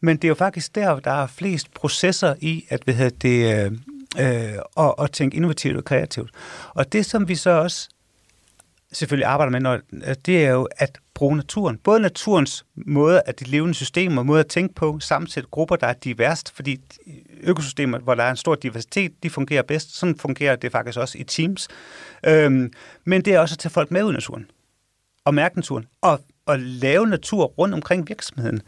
Men 0.00 0.16
det 0.16 0.24
er 0.24 0.28
jo 0.28 0.34
faktisk 0.34 0.74
der, 0.74 0.98
der 0.98 1.10
er 1.10 1.26
flest 1.26 1.74
processer 1.74 2.34
i, 2.40 2.64
at 2.68 2.82
hvad 2.84 3.10
det, 3.10 3.54
øh, 3.54 3.72
øh, 4.18 4.58
at, 4.76 4.94
at 4.98 5.10
tænke 5.10 5.36
innovativt 5.36 5.76
og 5.76 5.84
kreativt. 5.84 6.30
Og 6.74 6.92
det, 6.92 7.06
som 7.06 7.28
vi 7.28 7.34
så 7.34 7.50
også 7.50 7.88
selvfølgelig 8.92 9.26
arbejder 9.26 9.50
med, 9.50 9.60
når, 9.60 9.78
det 10.26 10.44
er 10.44 10.50
jo 10.50 10.68
at 10.76 10.98
bruge 11.14 11.36
naturen. 11.36 11.78
Både 11.78 12.00
naturens 12.00 12.64
måde 12.76 13.22
at 13.26 13.40
de 13.40 13.44
levende 13.44 13.74
systemer, 13.74 14.22
måde 14.22 14.40
at 14.40 14.46
tænke 14.46 14.74
på, 14.74 15.00
sammensætte 15.00 15.48
grupper, 15.50 15.76
der 15.76 15.86
er 15.86 15.92
diverst, 15.92 16.52
fordi 16.54 16.80
økosystemer, 17.42 17.98
hvor 17.98 18.14
der 18.14 18.22
er 18.22 18.30
en 18.30 18.36
stor 18.36 18.54
diversitet, 18.54 19.12
de 19.22 19.30
fungerer 19.30 19.62
bedst. 19.62 19.96
Sådan 19.96 20.18
fungerer 20.18 20.56
det 20.56 20.72
faktisk 20.72 20.98
også 20.98 21.18
i 21.18 21.24
teams. 21.24 21.68
Øhm, 22.26 22.72
men 23.04 23.22
det 23.22 23.34
er 23.34 23.40
også 23.40 23.54
at 23.54 23.58
tage 23.58 23.70
folk 23.70 23.90
med 23.90 24.02
ud 24.02 24.10
i 24.10 24.14
naturen 24.14 24.46
og 25.24 25.34
mærke 25.34 25.56
naturen, 25.56 25.86
og, 26.00 26.20
og 26.46 26.58
lave 26.58 27.06
natur 27.06 27.44
rundt 27.44 27.74
omkring 27.74 28.08
virksomheden. 28.08 28.62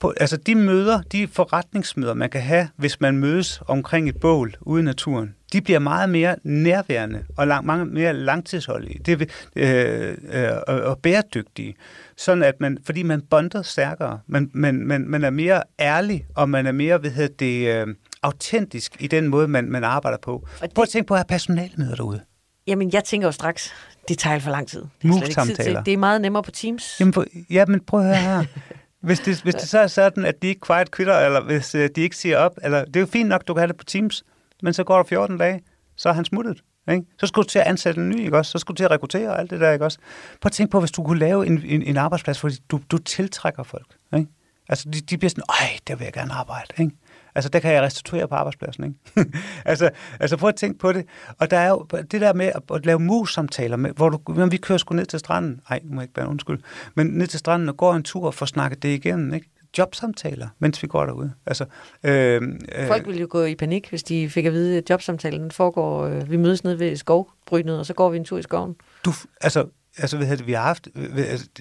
På, 0.00 0.12
altså 0.20 0.36
de 0.36 0.54
møder, 0.54 1.02
de 1.02 1.28
forretningsmøder, 1.28 2.14
man 2.14 2.30
kan 2.30 2.40
have, 2.40 2.68
hvis 2.76 3.00
man 3.00 3.16
mødes 3.16 3.60
omkring 3.68 4.08
et 4.08 4.16
bål 4.20 4.54
ude 4.60 4.80
i 4.80 4.84
naturen, 4.84 5.34
de 5.52 5.60
bliver 5.60 5.78
meget 5.78 6.08
mere 6.10 6.36
nærværende 6.44 7.24
og 7.36 7.46
lang, 7.46 7.66
mange 7.66 7.84
mere 7.86 8.12
langtidsholdige 8.14 9.00
det, 9.06 9.30
øh, 9.56 10.16
øh, 10.32 10.48
og, 10.68 10.80
og 10.80 10.98
bæredygtige. 10.98 11.74
Sådan 12.16 12.42
at 12.42 12.54
man, 12.60 12.78
fordi 12.86 13.02
man 13.02 13.20
bonder 13.30 13.62
stærkere, 13.62 14.18
man, 14.26 14.50
man, 14.54 14.74
man, 14.86 15.08
man 15.08 15.24
er 15.24 15.30
mere 15.30 15.62
ærlig, 15.80 16.26
og 16.34 16.48
man 16.50 16.66
er 16.66 16.72
mere 16.72 16.98
hvad 16.98 17.10
hedder 17.10 17.34
det, 17.38 17.86
øh, 17.88 17.94
autentisk 18.22 18.96
i 19.00 19.06
den 19.06 19.28
måde, 19.28 19.48
man, 19.48 19.70
man 19.70 19.84
arbejder 19.84 20.18
på. 20.22 20.46
det- 20.62 20.74
Prøv 20.74 20.82
at 20.82 20.88
tænke 20.88 21.06
på 21.06 21.14
at 21.14 21.18
have 21.18 21.24
personalemøder 21.28 21.94
derude. 21.94 22.20
Jamen, 22.66 22.90
jeg 22.92 23.04
tænker 23.04 23.28
jo 23.28 23.32
straks, 23.32 23.72
det 24.08 24.18
tager 24.18 24.38
for 24.38 24.50
lang 24.50 24.68
tid. 24.68 24.82
Det, 25.02 25.10
er 25.10 25.44
tid 25.44 25.54
til. 25.56 25.78
Det 25.86 25.92
er 25.92 25.96
meget 25.98 26.20
nemmere 26.20 26.42
på 26.42 26.50
Teams. 26.50 26.96
Jamen, 27.00 27.12
for, 27.12 27.24
ja, 27.50 27.64
men 27.66 27.80
prøv 27.80 28.00
at 28.00 28.06
høre 28.06 28.16
her. 28.16 28.44
Hvis 29.06 29.20
det, 29.20 29.42
hvis 29.42 29.54
det 29.54 29.68
så 29.68 29.78
er 29.78 29.86
sådan, 29.86 30.24
at 30.24 30.42
de 30.42 30.46
ikke 30.46 30.60
quiet 30.66 30.90
quitter, 30.90 31.18
eller 31.18 31.40
hvis 31.40 31.74
øh, 31.74 31.90
de 31.96 32.00
ikke 32.00 32.16
siger 32.16 32.38
op, 32.38 32.58
eller 32.62 32.84
det 32.84 32.96
er 32.96 33.00
jo 33.00 33.06
fint 33.06 33.28
nok, 33.28 33.48
du 33.48 33.54
kan 33.54 33.60
have 33.60 33.68
det 33.68 33.76
på 33.76 33.84
Teams, 33.84 34.24
men 34.62 34.72
så 34.72 34.84
går 34.84 34.96
der 34.96 35.04
14 35.04 35.38
dage, 35.38 35.62
så 35.96 36.08
er 36.08 36.12
han 36.12 36.24
smuttet. 36.24 36.62
Ikke? 36.90 37.02
Så 37.18 37.26
skulle 37.26 37.44
du 37.44 37.48
til 37.48 37.58
at 37.58 37.66
ansætte 37.66 38.00
en 38.00 38.08
ny, 38.08 38.24
ikke 38.24 38.36
også? 38.36 38.50
Så 38.50 38.58
skulle 38.58 38.74
du 38.74 38.78
til 38.78 38.84
at 38.84 38.90
rekruttere 38.90 39.30
og 39.30 39.38
alt 39.40 39.50
det 39.50 39.60
der, 39.60 39.72
ikke 39.72 39.84
også? 39.84 39.98
Prøv 40.40 40.48
at 40.48 40.52
tænke 40.52 40.70
på, 40.70 40.80
hvis 40.80 40.90
du 40.90 41.02
kunne 41.02 41.18
lave 41.18 41.46
en, 41.46 41.62
en, 41.64 41.82
en 41.82 41.96
arbejdsplads, 41.96 42.40
hvor 42.40 42.50
du, 42.68 42.80
du 42.90 42.98
tiltrækker 42.98 43.62
folk, 43.62 43.96
ikke? 44.16 44.30
Altså, 44.68 44.90
de, 44.90 45.00
de 45.00 45.18
bliver 45.18 45.30
sådan, 45.30 45.44
ej, 45.48 45.78
der 45.88 45.96
vil 45.96 46.04
jeg 46.04 46.12
gerne 46.12 46.32
arbejde, 46.32 46.68
ikke? 46.78 46.96
Altså, 47.36 47.48
der 47.48 47.58
kan 47.58 47.72
jeg 47.72 47.82
restituere 47.82 48.28
på 48.28 48.34
arbejdspladsen, 48.34 48.84
ikke? 48.84 49.32
altså, 49.64 49.90
altså, 50.20 50.36
prøv 50.36 50.48
at 50.48 50.54
tænke 50.56 50.78
på 50.78 50.92
det. 50.92 51.06
Og 51.38 51.50
der 51.50 51.58
er 51.58 51.68
jo 51.68 51.86
det 51.92 52.20
der 52.20 52.32
med 52.32 52.46
at, 52.46 52.62
at 52.74 52.86
lave 52.86 52.98
mus-samtaler, 52.98 53.76
med, 53.76 53.90
hvor 53.90 54.08
du, 54.08 54.18
når 54.28 54.46
vi 54.46 54.56
kører 54.56 54.78
sgu 54.78 54.94
ned 54.94 55.06
til 55.06 55.18
stranden, 55.18 55.60
nej, 55.70 55.80
nu 55.84 55.94
må 55.94 56.00
jeg 56.00 56.04
ikke 56.04 56.14
bære 56.14 56.28
undskyld, 56.28 56.58
men 56.94 57.06
ned 57.06 57.26
til 57.26 57.38
stranden 57.38 57.68
og 57.68 57.76
går 57.76 57.94
en 57.94 58.02
tur 58.02 58.26
og 58.26 58.34
får 58.34 58.46
snakket 58.46 58.82
det 58.82 58.88
igennem, 58.88 59.34
ikke? 59.34 59.50
Jobsamtaler, 59.78 60.48
mens 60.58 60.82
vi 60.82 60.88
går 60.88 61.06
derude. 61.06 61.32
Altså, 61.46 61.64
øh, 62.04 62.42
øh, 62.78 62.86
Folk 62.86 63.06
ville 63.06 63.20
jo 63.20 63.26
gå 63.30 63.44
i 63.44 63.54
panik, 63.54 63.88
hvis 63.90 64.02
de 64.02 64.30
fik 64.30 64.44
at 64.44 64.52
vide, 64.52 64.78
at 64.78 64.90
jobsamtalen 64.90 65.50
foregår, 65.50 66.04
øh, 66.06 66.30
vi 66.30 66.36
mødes 66.36 66.64
nede 66.64 66.78
ved 66.78 66.96
skovbrynet, 66.96 67.78
og 67.78 67.86
så 67.86 67.94
går 67.94 68.10
vi 68.10 68.16
en 68.16 68.24
tur 68.24 68.38
i 68.38 68.42
skoven. 68.42 68.76
du, 69.04 69.12
altså, 69.40 69.64
altså 69.98 70.16
hedder 70.18 70.36
det, 70.36 70.46
vi 70.46 70.52
har 70.52 70.62
haft, 70.62 70.88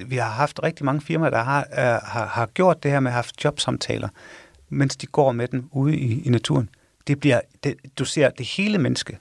vi- 0.08 0.16
har 0.18 0.30
haft 0.30 0.60
rigtig 0.64 0.86
mange 0.86 1.02
firmaer, 1.02 1.30
der 1.30 1.44
har, 1.44 1.68
uh, 1.72 1.78
har, 2.10 2.26
har 2.26 2.46
gjort 2.46 2.84
det 2.84 2.92
her 2.92 3.00
med 3.00 3.08
at 3.10 3.14
have 3.14 3.18
haft 3.18 3.44
jobsamtaler, 3.46 4.10
mens 4.70 4.96
de 4.96 5.06
går 5.06 5.32
med 5.32 5.48
den 5.48 5.70
ude 5.72 5.98
i, 5.98 6.24
i 6.24 6.30
naturen. 6.30 6.70
Det 7.08 7.20
bliver, 7.20 7.42
det, 7.64 7.76
du 8.00 8.06
ser 8.06 8.30
det 8.30 8.46
hele 8.46 8.78
menneske. 8.78 9.18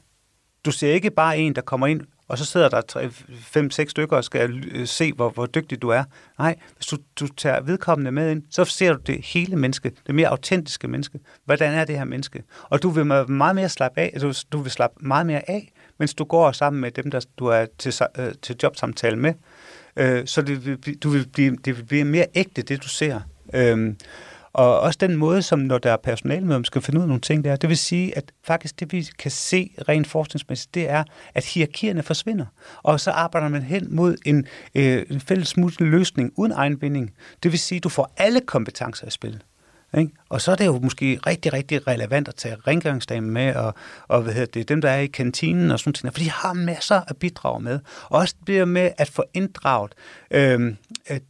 Du 0.65 0.71
ser 0.71 0.93
ikke 0.93 1.11
bare 1.11 1.39
en, 1.39 1.55
der 1.55 1.61
kommer 1.61 1.87
ind, 1.87 2.01
og 2.29 2.39
så 2.39 2.45
sidder 2.45 2.69
der 2.69 2.81
tre, 2.81 3.11
fem, 3.41 3.71
seks 3.71 3.91
stykker 3.91 4.17
og 4.17 4.25
skal 4.25 4.65
øh, 4.73 4.87
se, 4.87 5.13
hvor, 5.13 5.31
hvor 5.31 5.47
dygtig 5.47 5.83
du 5.83 5.89
er. 5.89 6.05
Nej, 6.39 6.57
hvis 6.77 6.87
du, 6.87 6.97
du 7.21 7.27
tager 7.27 7.61
vedkommende 7.61 8.13
med 8.13 8.31
ind, 8.31 8.43
så 8.51 8.65
ser 8.65 8.93
du 8.93 8.99
det 9.07 9.25
hele 9.25 9.57
menneske, 9.57 9.93
det 10.07 10.15
mere 10.15 10.29
autentiske 10.29 10.89
menneske. 10.89 11.19
Hvordan 11.45 11.75
er 11.75 11.85
det 11.85 11.97
her 11.97 12.05
menneske? 12.05 12.43
Og 12.63 12.83
du 12.83 12.89
vil 12.89 13.07
meget 13.07 13.55
mere 13.55 13.69
slappe 13.69 14.01
af, 14.01 14.19
du, 14.21 14.33
du 14.53 14.59
vil 14.59 14.73
slappe 14.73 15.07
meget 15.07 15.27
mere 15.27 15.51
af, 15.51 15.73
mens 15.99 16.15
du 16.15 16.25
går 16.25 16.53
sammen 16.53 16.81
med 16.81 16.91
dem, 16.91 17.11
der 17.11 17.21
du 17.39 17.47
er 17.47 17.67
til, 17.79 17.95
øh, 18.19 18.33
til 18.43 18.57
jobsamtale 18.63 19.17
med. 19.17 19.35
Øh, 19.97 20.27
så 20.27 20.43
det 20.43 20.67
vil, 20.67 20.99
du 20.99 21.09
vil 21.09 21.29
blive, 21.33 21.57
det 21.65 21.77
vil 21.77 21.85
blive 21.85 22.05
mere 22.05 22.27
ægte, 22.35 22.63
det 22.63 22.83
du 22.83 22.89
ser. 22.89 23.21
Øh, 23.55 23.95
og 24.55 24.81
også 24.81 24.99
den 25.01 25.17
måde, 25.17 25.43
som 25.43 25.59
når 25.59 25.79
der 25.79 25.93
er 25.93 25.97
personale 25.97 26.47
med, 26.47 26.57
man 26.57 26.65
skal 26.65 26.83
finde 26.83 26.99
ud 26.99 27.03
af 27.03 27.09
nogle 27.09 27.21
ting 27.21 27.45
der. 27.45 27.57
Det 27.57 27.69
vil 27.69 27.79
sige, 27.79 28.17
at 28.17 28.33
faktisk 28.45 28.81
det, 28.81 28.93
vi 28.93 29.09
kan 29.19 29.31
se 29.31 29.71
rent 29.89 30.07
forskningsmæssigt, 30.07 30.75
det 30.75 30.91
er, 30.91 31.05
at 31.35 31.45
hierarkierne 31.45 32.03
forsvinder. 32.03 32.47
Og 32.83 33.01
så 33.01 33.11
arbejder 33.11 33.49
man 33.49 33.63
hen 33.63 33.97
mod 33.97 34.17
en, 34.27 34.47
øh, 34.75 35.07
en 35.11 35.21
fælles 35.21 35.57
løsning 35.81 36.33
uden 36.37 36.53
egenvinding. 36.53 37.15
Det 37.43 37.53
vil 37.53 37.59
sige, 37.59 37.77
at 37.77 37.85
du 37.85 37.89
får 37.89 38.13
alle 38.17 38.41
kompetencer 38.41 39.07
i 39.07 39.11
spil. 39.11 39.43
Ikke? 39.99 40.13
Og 40.29 40.41
så 40.41 40.53
er 40.53 40.57
det 40.57 40.67
jo 40.67 40.79
måske 40.79 41.21
rigtig, 41.27 41.53
rigtig 41.53 41.87
relevant 41.87 42.29
at 42.29 42.35
tage 42.35 42.57
rengøringsdamen 42.67 43.31
med, 43.31 43.55
og, 43.55 43.75
og 44.09 44.23
hvad 44.23 44.33
hedder 44.33 44.47
det, 44.47 44.69
dem, 44.69 44.81
der 44.81 44.91
er 44.91 45.01
i 45.01 45.07
kantinen 45.07 45.71
og 45.71 45.81
sådan 45.81 45.95
noget, 46.03 46.15
for 46.15 46.21
de 46.21 46.31
har 46.31 46.53
masser 46.53 47.01
at 47.09 47.17
bidrage 47.17 47.61
med. 47.61 47.81
Og 48.03 48.19
også 48.19 48.35
det 48.47 48.69
med 48.69 48.91
at 48.99 49.11
få 49.11 49.25
inddraget. 49.35 49.95
Øhm, 50.31 50.77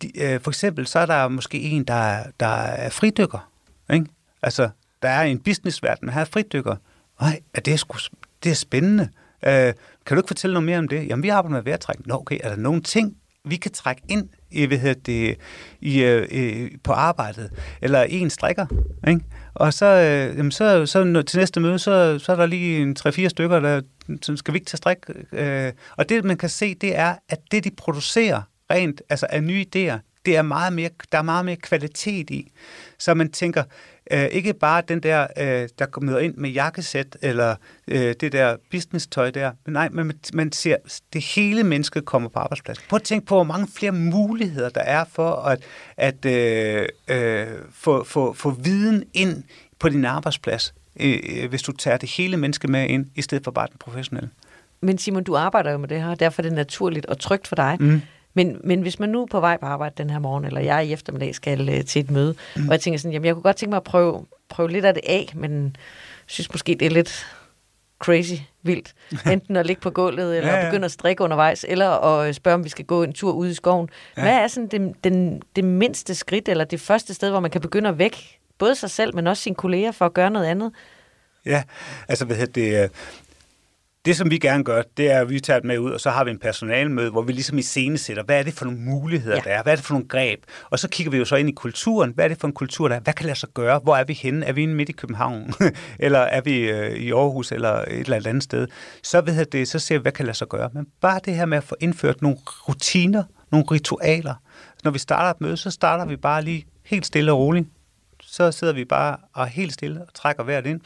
de, 0.03 0.21
øh, 0.21 0.41
for 0.41 0.51
eksempel, 0.51 0.87
så 0.87 0.99
er 0.99 1.07
der 1.07 1.29
måske 1.29 1.61
en, 1.61 1.85
der, 1.85 2.23
der 2.41 2.47
er 2.47 2.91
fridykker. 2.91 3.51
Ikke? 3.93 4.07
Altså, 4.43 4.69
der 5.03 5.09
er 5.09 5.23
en 5.23 5.39
businessverden, 5.39 6.07
man 6.07 6.15
har 6.15 6.25
fridykker. 6.25 6.77
Nej, 7.21 7.41
er 7.55 7.61
det, 7.61 7.73
er 7.73 7.77
sgu, 7.77 7.99
det 8.45 8.51
er 8.51 8.55
spændende. 8.55 9.09
Øh, 9.47 9.73
kan 10.07 10.17
du 10.17 10.17
ikke 10.17 10.29
fortælle 10.29 10.55
noget 10.55 10.67
mere 10.67 10.79
om 10.79 10.89
det? 10.89 11.09
Jamen, 11.09 11.23
vi 11.23 11.29
arbejder 11.29 11.57
med 11.57 11.63
vejrtrækning. 11.63 12.09
Nå, 12.09 12.15
okay, 12.15 12.39
er 12.43 12.49
der 12.49 12.57
nogle 12.57 12.83
ting, 12.83 13.17
vi 13.45 13.57
kan 13.57 13.73
trække 13.73 14.03
ind 14.09 14.29
hvad 14.67 14.79
hedder 14.79 15.01
det, 15.07 15.37
i, 15.81 16.03
øh, 16.03 16.71
på 16.85 16.93
arbejdet, 16.93 17.51
eller 17.83 18.03
en 18.03 18.31
strikker, 18.31 18.67
ikke? 19.09 19.21
Og 19.55 19.75
så, 19.75 19.87
øh, 19.87 20.37
jamen 20.37 20.53
så, 20.53 20.87
så 20.87 21.23
til 21.27 21.39
næste 21.39 21.61
møde, 21.61 21.79
så, 21.79 22.19
så 22.19 22.33
er 22.33 22.37
der 22.37 22.47
lige 22.47 22.83
en 22.83 22.97
3-4 23.01 23.29
stykker, 23.29 23.61
der 23.61 23.81
så 24.23 24.37
skal 24.37 24.55
vi 24.55 24.57
ikke 24.57 24.67
tage 24.67 24.77
strik. 24.77 24.99
Øh, 25.33 25.73
og 25.97 26.09
det, 26.09 26.25
man 26.25 26.37
kan 26.37 26.49
se, 26.49 26.75
det 26.75 26.99
er, 26.99 27.15
at 27.29 27.39
det, 27.51 27.65
de 27.65 27.71
producerer 27.71 28.43
rent, 28.71 29.03
altså 29.11 29.27
af 29.31 29.43
nye 29.43 29.65
idéer, 29.77 29.99
det 30.27 30.37
er 30.37 30.43
meget 30.43 30.73
mere, 30.73 30.91
der 31.13 31.19
er 31.19 31.23
meget 31.23 31.45
mere 31.45 31.57
kvalitet 31.57 32.31
i. 32.31 32.53
Så 32.99 33.15
man 33.15 33.33
tænker, 33.33 33.63
øh, 34.11 34.25
ikke 34.25 34.53
bare 34.53 34.83
den 34.89 35.01
der, 35.01 35.27
øh, 35.37 35.69
der 35.79 36.01
møder 36.01 36.19
ind 36.19 36.35
med 36.35 36.51
jakkesæt, 36.51 37.17
eller 37.23 37.57
øh, 37.89 38.15
det 38.21 38.33
der 38.33 38.57
business-tøj 38.71 39.31
der, 39.31 39.53
men 39.67 39.73
nej, 39.73 39.89
man, 39.89 40.13
man 40.35 40.53
ser, 40.53 40.77
det 41.13 41.23
hele 41.23 41.65
menneske 41.65 42.01
kommer 42.01 42.29
på 42.29 42.39
arbejdspladsen. 42.39 42.85
Prøv 42.89 42.97
at 42.97 43.03
tænke 43.03 43.27
på, 43.27 43.35
hvor 43.35 43.45
mange 43.45 43.69
flere 43.77 43.93
muligheder 43.93 44.69
der 44.69 44.81
er 44.81 45.05
for 45.05 45.31
at, 45.31 45.63
at 45.97 46.25
øh, 46.25 46.89
øh, 47.09 47.47
få, 47.73 48.05
få, 48.05 48.33
få 48.33 48.51
viden 48.51 49.05
ind 49.15 49.43
på 49.79 49.89
din 49.89 50.05
arbejdsplads, 50.05 50.75
øh, 51.01 51.19
øh, 51.37 51.49
hvis 51.49 51.63
du 51.63 51.73
tager 51.73 51.97
det 51.97 52.11
hele 52.11 52.37
menneske 52.37 52.69
med 52.69 52.89
ind, 52.89 53.07
i 53.15 53.23
stedet 53.23 53.45
for 53.45 53.51
bare 53.51 53.67
den 53.67 53.77
professionelle. 53.79 54.31
Men 54.81 54.99
Simon, 54.99 55.25
du 55.25 55.37
arbejder 55.37 55.71
jo 55.71 55.79
med 55.79 55.89
det 55.89 56.03
her, 56.03 56.11
og 56.11 56.21
derfor 56.21 56.43
er 56.43 56.45
det 56.45 56.53
naturligt 56.53 57.07
og 57.07 57.19
trygt 57.19 57.49
for 57.49 57.57
dig. 57.57 57.77
Mm. 57.81 58.03
Men, 58.35 58.61
men 58.65 58.83
hvis 58.83 58.99
man 58.99 59.09
nu 59.09 59.23
er 59.23 59.27
på 59.27 59.41
vej 59.41 59.57
på 59.57 59.67
arbejde 59.67 59.95
den 59.99 60.11
her 60.11 60.19
morgen, 60.19 60.45
eller 60.45 60.61
jeg 60.61 60.87
i 60.87 60.93
eftermiddag 60.93 61.35
skal 61.35 61.69
øh, 61.69 61.85
til 61.85 62.01
et 62.01 62.11
møde, 62.11 62.35
mm. 62.57 62.69
og 62.69 62.73
jeg 62.73 62.81
tænker 62.81 62.99
sådan, 62.99 63.13
jamen 63.13 63.27
jeg 63.27 63.35
kunne 63.35 63.43
godt 63.43 63.57
tænke 63.57 63.71
mig 63.71 63.77
at 63.77 63.85
prøve, 63.85 64.27
prøve 64.49 64.71
lidt 64.71 64.85
af 64.85 64.95
det 64.95 65.03
af, 65.07 65.33
men 65.35 65.77
synes 66.27 66.53
måske, 66.53 66.77
det 66.81 66.87
er 66.87 66.91
lidt 66.91 67.27
crazy 67.99 68.35
vildt. 68.63 68.95
Enten 69.33 69.57
at 69.57 69.67
ligge 69.67 69.83
på 69.83 69.91
gulvet, 69.91 70.37
eller 70.37 70.51
Ja, 70.51 70.59
ja, 70.59 70.71
begynde 70.71 70.85
at 70.85 70.93
strikke 70.93 71.25
undervejs, 71.25 71.65
eller 71.69 71.91
at 71.91 72.29
øh, 72.29 72.35
spørge, 72.35 72.55
om 72.55 72.65
vi 72.65 72.69
skal 72.69 72.85
gå 72.85 73.03
en 73.03 73.13
tur 73.13 73.33
ude 73.33 73.51
i 73.51 73.55
skoven. 73.55 73.89
Ja. 74.17 74.23
Hvad 74.23 74.33
er 74.33 74.49
sådan 74.49 74.69
det, 74.69 75.05
den, 75.05 75.43
det 75.57 75.65
mindste 75.65 76.15
skridt, 76.15 76.49
eller 76.49 76.65
det 76.65 76.81
første 76.81 77.15
sted, 77.15 77.31
hvor 77.31 77.41
man 77.41 77.51
kan 77.51 77.61
begynde 77.61 77.89
at 77.89 77.99
vække 77.99 78.39
både 78.59 78.75
sig 78.75 78.91
selv, 78.91 79.15
men 79.15 79.27
også 79.27 79.43
sine 79.43 79.57
kolleger 79.57 79.93
for 79.93 80.07
at 80.07 80.15
gøre 80.15 80.31
noget 80.31 80.47
andet? 80.47 80.73
Ja, 81.47 81.63
altså 82.09 82.25
hvad 82.25 82.37
hedder 82.37 82.53
det, 82.53 82.83
øh, 82.83 82.89
det 84.05 84.17
som 84.17 84.31
vi 84.31 84.39
gerne 84.39 84.65
gør, 84.65 84.83
det 84.97 85.11
er, 85.11 85.21
at 85.21 85.31
vi 85.31 85.41
tager 85.41 85.59
det 85.59 85.67
med 85.67 85.79
ud, 85.79 85.91
og 85.91 86.01
så 86.01 86.11
har 86.11 86.25
vi 86.25 86.31
en 86.31 86.39
personalmøde, 86.39 87.11
hvor 87.11 87.23
vi 87.23 87.33
ligesom 87.33 87.59
iscenesætter, 87.59 88.23
hvad 88.23 88.39
er 88.39 88.43
det 88.43 88.55
for 88.55 88.65
nogle 88.65 88.81
muligheder, 88.81 89.37
ja. 89.37 89.43
Der 89.45 89.51
er, 89.51 89.63
hvad 89.63 89.73
er 89.73 89.77
det 89.77 89.85
for 89.85 89.95
nogle 89.95 90.09
greb, 90.09 90.41
og 90.71 90.79
så 90.79 90.89
kigger 90.89 91.11
vi 91.11 91.19
jo 91.19 91.25
så 91.25 91.37
ind 91.37 91.49
i 91.49 91.53
kulturen, 91.53 92.13
hvad 92.15 92.25
er 92.25 92.29
det 92.29 92.41
for 92.41 92.47
en 92.47 92.53
kultur, 92.53 92.89
der 92.89 92.97
er, 92.97 93.01
hvad 93.01 93.15
kan 93.15 93.27
lade 93.27 93.39
sig 93.39 93.49
gøre, 93.55 93.79
hvor 93.79 93.97
er 93.97 94.05
vi 94.05 94.13
henne, 94.13 94.47
er 94.47 94.53
vi 94.53 94.63
inde 94.63 94.75
midt 94.75 94.89
i 94.89 94.93
København, 94.93 95.55
eller 95.99 96.19
er 96.19 96.41
vi 96.41 96.71
øh, 96.71 96.93
i 96.97 97.13
Aarhus, 97.13 97.53
eller 97.53 97.71
et 97.71 97.87
eller 97.89 98.29
andet 98.29 98.43
sted, 98.43 98.69
så, 99.03 99.21
ved 99.21 99.45
det, 99.45 99.69
så 99.69 99.79
ser 99.79 99.99
vi, 99.99 100.03
hvad 100.03 100.13
kan 100.13 100.27
lade 100.27 100.37
sig 100.37 100.49
gøre, 100.49 100.71
men 100.73 100.87
bare 101.01 101.21
det 101.25 101.35
her 101.35 101.47
med 101.47 101.59
at 101.59 101.65
få 101.65 101.77
indført 101.81 102.23
nogle 102.23 102.39
rutiner, 102.69 103.25
nogle 103.53 103.67
ritualer, 103.71 104.35
når 104.85 104.91
vi 104.91 104.99
starter 104.99 105.31
et 105.31 105.41
møde, 105.41 105.57
så 105.57 105.71
starter 105.71 106.05
vi 106.05 106.17
bare 106.17 106.43
lige 106.43 106.67
helt 106.85 107.07
stille 107.07 107.33
og 107.33 107.39
roligt, 107.39 107.69
så 108.23 108.53
sidder 108.53 108.73
vi 108.73 108.85
bare 108.85 109.17
og 109.33 109.47
helt 109.47 109.73
stille 109.73 110.01
og 110.01 110.15
trækker 110.15 110.43
vejret 110.43 110.67
ind, 110.67 110.81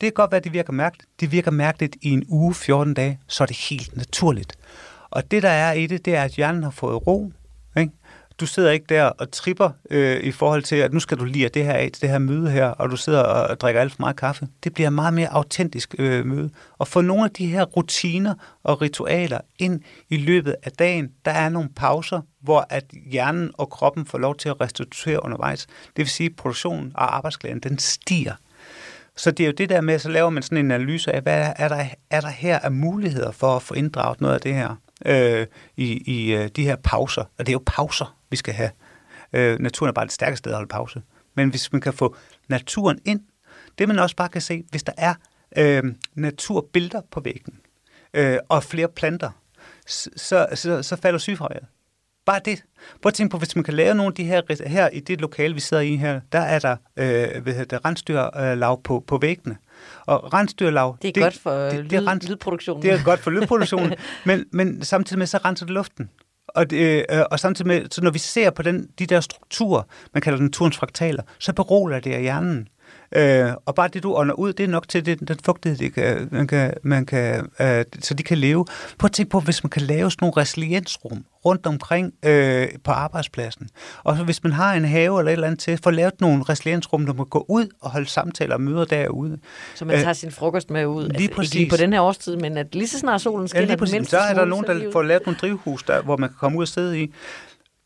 det 0.00 0.06
kan 0.06 0.12
godt 0.12 0.30
være, 0.30 0.36
at 0.36 0.44
det 0.44 0.52
virker 0.52 0.72
mærkeligt. 0.72 1.10
Det 1.20 1.32
virker 1.32 1.50
mærkeligt 1.50 1.96
i 2.02 2.10
en 2.10 2.24
uge, 2.28 2.54
14 2.54 2.94
dage, 2.94 3.20
så 3.26 3.44
er 3.44 3.46
det 3.46 3.56
helt 3.56 3.96
naturligt. 3.96 4.58
Og 5.10 5.30
det, 5.30 5.42
der 5.42 5.48
er 5.48 5.72
i 5.72 5.86
det, 5.86 6.04
det 6.04 6.14
er, 6.14 6.22
at 6.22 6.30
hjernen 6.30 6.62
har 6.62 6.70
fået 6.70 7.06
ro. 7.06 7.32
Ikke? 7.76 7.92
Du 8.40 8.46
sidder 8.46 8.70
ikke 8.70 8.86
der 8.88 9.04
og 9.04 9.30
tripper 9.30 9.70
øh, 9.90 10.20
i 10.20 10.32
forhold 10.32 10.62
til, 10.62 10.76
at 10.76 10.92
nu 10.92 11.00
skal 11.00 11.18
du 11.18 11.24
lige 11.24 11.48
det 11.48 11.64
her 11.64 11.72
af 11.72 11.90
til 11.92 12.02
det 12.02 12.10
her 12.10 12.18
møde 12.18 12.50
her, 12.50 12.66
og 12.66 12.90
du 12.90 12.96
sidder 12.96 13.20
og, 13.22 13.46
og 13.46 13.60
drikker 13.60 13.80
alt 13.80 13.92
for 13.92 14.02
meget 14.02 14.16
kaffe. 14.16 14.48
Det 14.64 14.74
bliver 14.74 14.90
meget 14.90 15.14
mere 15.14 15.28
autentisk 15.28 15.94
øh, 15.98 16.26
møde. 16.26 16.50
Og 16.78 16.88
få 16.88 17.00
nogle 17.00 17.24
af 17.24 17.30
de 17.30 17.46
her 17.46 17.64
rutiner 17.64 18.34
og 18.62 18.82
ritualer 18.82 19.40
ind 19.58 19.80
i 20.10 20.16
løbet 20.16 20.56
af 20.62 20.72
dagen, 20.72 21.12
der 21.24 21.30
er 21.30 21.48
nogle 21.48 21.68
pauser, 21.76 22.20
hvor 22.42 22.66
at 22.70 22.84
hjernen 23.10 23.50
og 23.54 23.70
kroppen 23.70 24.06
får 24.06 24.18
lov 24.18 24.36
til 24.36 24.48
at 24.48 24.60
restituere 24.60 25.24
undervejs. 25.24 25.66
Det 25.66 25.96
vil 25.96 26.08
sige, 26.08 26.30
at 26.30 26.36
produktionen 26.36 26.92
og 26.94 27.16
arbejdsglæden, 27.16 27.60
den 27.60 27.78
stiger. 27.78 28.34
Så 29.16 29.30
det 29.30 29.44
er 29.44 29.46
jo 29.46 29.52
det 29.52 29.68
der 29.68 29.80
med, 29.80 29.98
så 29.98 30.08
laver 30.08 30.30
man 30.30 30.42
sådan 30.42 30.58
en 30.58 30.70
analyse 30.70 31.12
af, 31.12 31.22
hvad 31.22 31.52
er, 31.56 31.68
der, 31.68 31.84
er 32.10 32.20
der 32.20 32.28
her 32.28 32.58
af 32.58 32.72
muligheder 32.72 33.30
for 33.30 33.56
at 33.56 33.62
få 33.62 33.74
inddraget 33.74 34.20
noget 34.20 34.34
af 34.34 34.40
det 34.40 34.54
her 34.54 34.76
øh, 35.06 35.46
i, 35.76 36.02
i 36.16 36.34
øh, 36.34 36.48
de 36.48 36.64
her 36.64 36.76
pauser. 36.76 37.22
Og 37.22 37.38
det 37.38 37.48
er 37.48 37.52
jo 37.52 37.62
pauser, 37.66 38.16
vi 38.30 38.36
skal 38.36 38.54
have. 38.54 38.70
Øh, 39.32 39.58
naturen 39.58 39.88
er 39.88 39.92
bare 39.92 40.04
det 40.04 40.12
stærkeste 40.12 40.38
sted 40.38 40.52
at 40.52 40.56
holde 40.56 40.68
pause. 40.68 41.02
Men 41.34 41.48
hvis 41.48 41.72
man 41.72 41.80
kan 41.80 41.92
få 41.92 42.16
naturen 42.48 42.98
ind, 43.04 43.20
det 43.78 43.88
man 43.88 43.98
også 43.98 44.16
bare 44.16 44.28
kan 44.28 44.40
se, 44.40 44.64
hvis 44.70 44.82
der 44.82 44.92
er 44.96 45.14
øh, 45.56 45.82
naturbilleder 46.14 47.00
på 47.10 47.20
væggen, 47.20 47.60
øh, 48.14 48.38
og 48.48 48.64
flere 48.64 48.88
planter, 48.88 49.30
så, 49.86 50.10
så, 50.16 50.46
så, 50.54 50.82
så 50.82 50.96
falder 50.96 51.18
sygefraværet. 51.18 51.66
Bare 52.26 52.40
det. 52.44 52.64
Prøv 53.02 53.08
at 53.08 53.14
tænke 53.14 53.32
på, 53.32 53.38
hvis 53.38 53.56
man 53.56 53.64
kan 53.64 53.74
lave 53.74 53.94
nogle 53.94 54.10
af 54.10 54.14
de 54.14 54.24
her, 54.24 54.42
her 54.66 54.88
i 54.88 55.00
det 55.00 55.20
lokale, 55.20 55.54
vi 55.54 55.60
sidder 55.60 55.82
i 55.82 55.96
her, 55.96 56.20
der 56.32 56.38
er 56.38 56.58
der 56.58 56.76
øh, 56.96 57.42
hvad 57.42 57.52
hedder 57.52 57.76
det, 57.76 57.84
rensdyrlav 57.84 58.82
på, 58.82 59.04
på 59.06 59.18
væggene. 59.18 59.56
Og 60.06 60.34
rensdyrlav... 60.34 60.96
Det 61.02 61.16
er 61.16 61.22
godt 61.22 61.38
for 61.38 61.66
øh, 61.66 61.78
lyd, 61.78 62.28
lydproduktionen. 62.28 62.82
Det 62.82 62.90
er 62.90 63.04
godt 63.04 63.20
for 63.20 63.30
lydproduktionen, 63.30 63.94
men, 64.26 64.44
men 64.52 64.84
samtidig 64.84 65.18
med, 65.18 65.26
så 65.26 65.38
renser 65.44 65.66
det 65.66 65.74
luften. 65.74 66.10
Og, 66.48 66.70
det, 66.70 67.06
øh, 67.10 67.22
og 67.30 67.40
samtidig 67.40 67.66
med, 67.66 67.86
så 67.90 68.02
når 68.02 68.10
vi 68.10 68.18
ser 68.18 68.50
på 68.50 68.62
den, 68.62 68.88
de 68.98 69.06
der 69.06 69.20
strukturer, 69.20 69.82
man 70.14 70.20
kalder 70.20 70.40
naturens 70.40 70.76
fraktaler, 70.76 71.22
så 71.38 71.52
beroliger 71.52 72.00
det 72.00 72.12
af 72.12 72.22
hjernen. 72.22 72.68
Øh, 73.12 73.50
og 73.66 73.74
bare 73.74 73.88
det, 73.88 74.02
du 74.02 74.14
ånder 74.14 74.34
ud, 74.34 74.52
det 74.52 74.64
er 74.64 74.68
nok 74.68 74.88
til 74.88 75.06
det, 75.06 75.28
den 75.28 75.38
fugtighed, 75.44 75.78
det 75.78 75.94
kan, 75.94 76.28
man 76.32 76.46
kan, 76.46 76.72
man 76.82 77.06
kan, 77.06 77.48
øh, 77.60 77.84
så 78.00 78.14
de 78.14 78.22
kan 78.22 78.38
leve. 78.38 78.64
Prøv 78.98 79.06
at 79.06 79.12
tænke 79.12 79.30
på, 79.30 79.40
hvis 79.40 79.64
man 79.64 79.70
kan 79.70 79.82
lave 79.82 80.10
sådan 80.10 80.24
nogle 80.26 80.36
resiliensrum 80.42 81.24
rundt 81.44 81.66
omkring 81.66 82.12
øh, 82.24 82.68
på 82.84 82.90
arbejdspladsen. 82.90 83.68
Og 84.04 84.16
så 84.16 84.24
hvis 84.24 84.42
man 84.42 84.52
har 84.52 84.74
en 84.74 84.84
have 84.84 85.18
eller 85.18 85.30
et 85.30 85.32
eller 85.32 85.46
andet 85.46 85.60
til, 85.60 85.78
få 85.84 85.90
lavet 85.90 86.20
nogle 86.20 86.42
resiliensrum, 86.42 87.06
der 87.06 87.12
må 87.12 87.24
gå 87.24 87.46
ud 87.48 87.66
og 87.80 87.90
holde 87.90 88.06
samtaler 88.06 88.54
og 88.54 88.60
møder 88.60 88.84
derude. 88.84 89.38
Så 89.74 89.84
man 89.84 89.96
Øh, 89.96 90.02
tager 90.02 90.12
sin 90.12 90.30
frokost 90.30 90.70
med 90.70 90.86
ud. 90.86 91.02
lige 91.02 91.08
altså, 91.10 91.22
ikke 91.22 91.34
præcis. 91.34 91.54
lige 91.54 91.70
på 91.70 91.76
den 91.76 91.92
her 91.92 92.00
årstid, 92.00 92.36
men 92.36 92.56
at 92.56 92.74
lige 92.74 92.88
så 92.88 92.98
snart 92.98 93.20
solen 93.20 93.42
Ja, 93.42 93.46
skinner 93.48 93.60
lige 93.66 93.70
den 93.70 93.78
præcis. 93.78 94.08
Så 94.08 94.18
er 94.18 94.34
der 94.34 94.44
nogen, 94.44 94.64
er 94.64 94.74
der 94.74 94.92
får 94.92 95.02
lavet 95.02 95.26
nogle 95.26 95.38
drivhus, 95.40 95.82
der, 95.82 96.02
hvor 96.02 96.16
man 96.16 96.28
kan 96.28 96.36
komme 96.40 96.58
ud 96.58 96.62
og 96.62 96.68
sidde 96.68 97.02
i. 97.02 97.12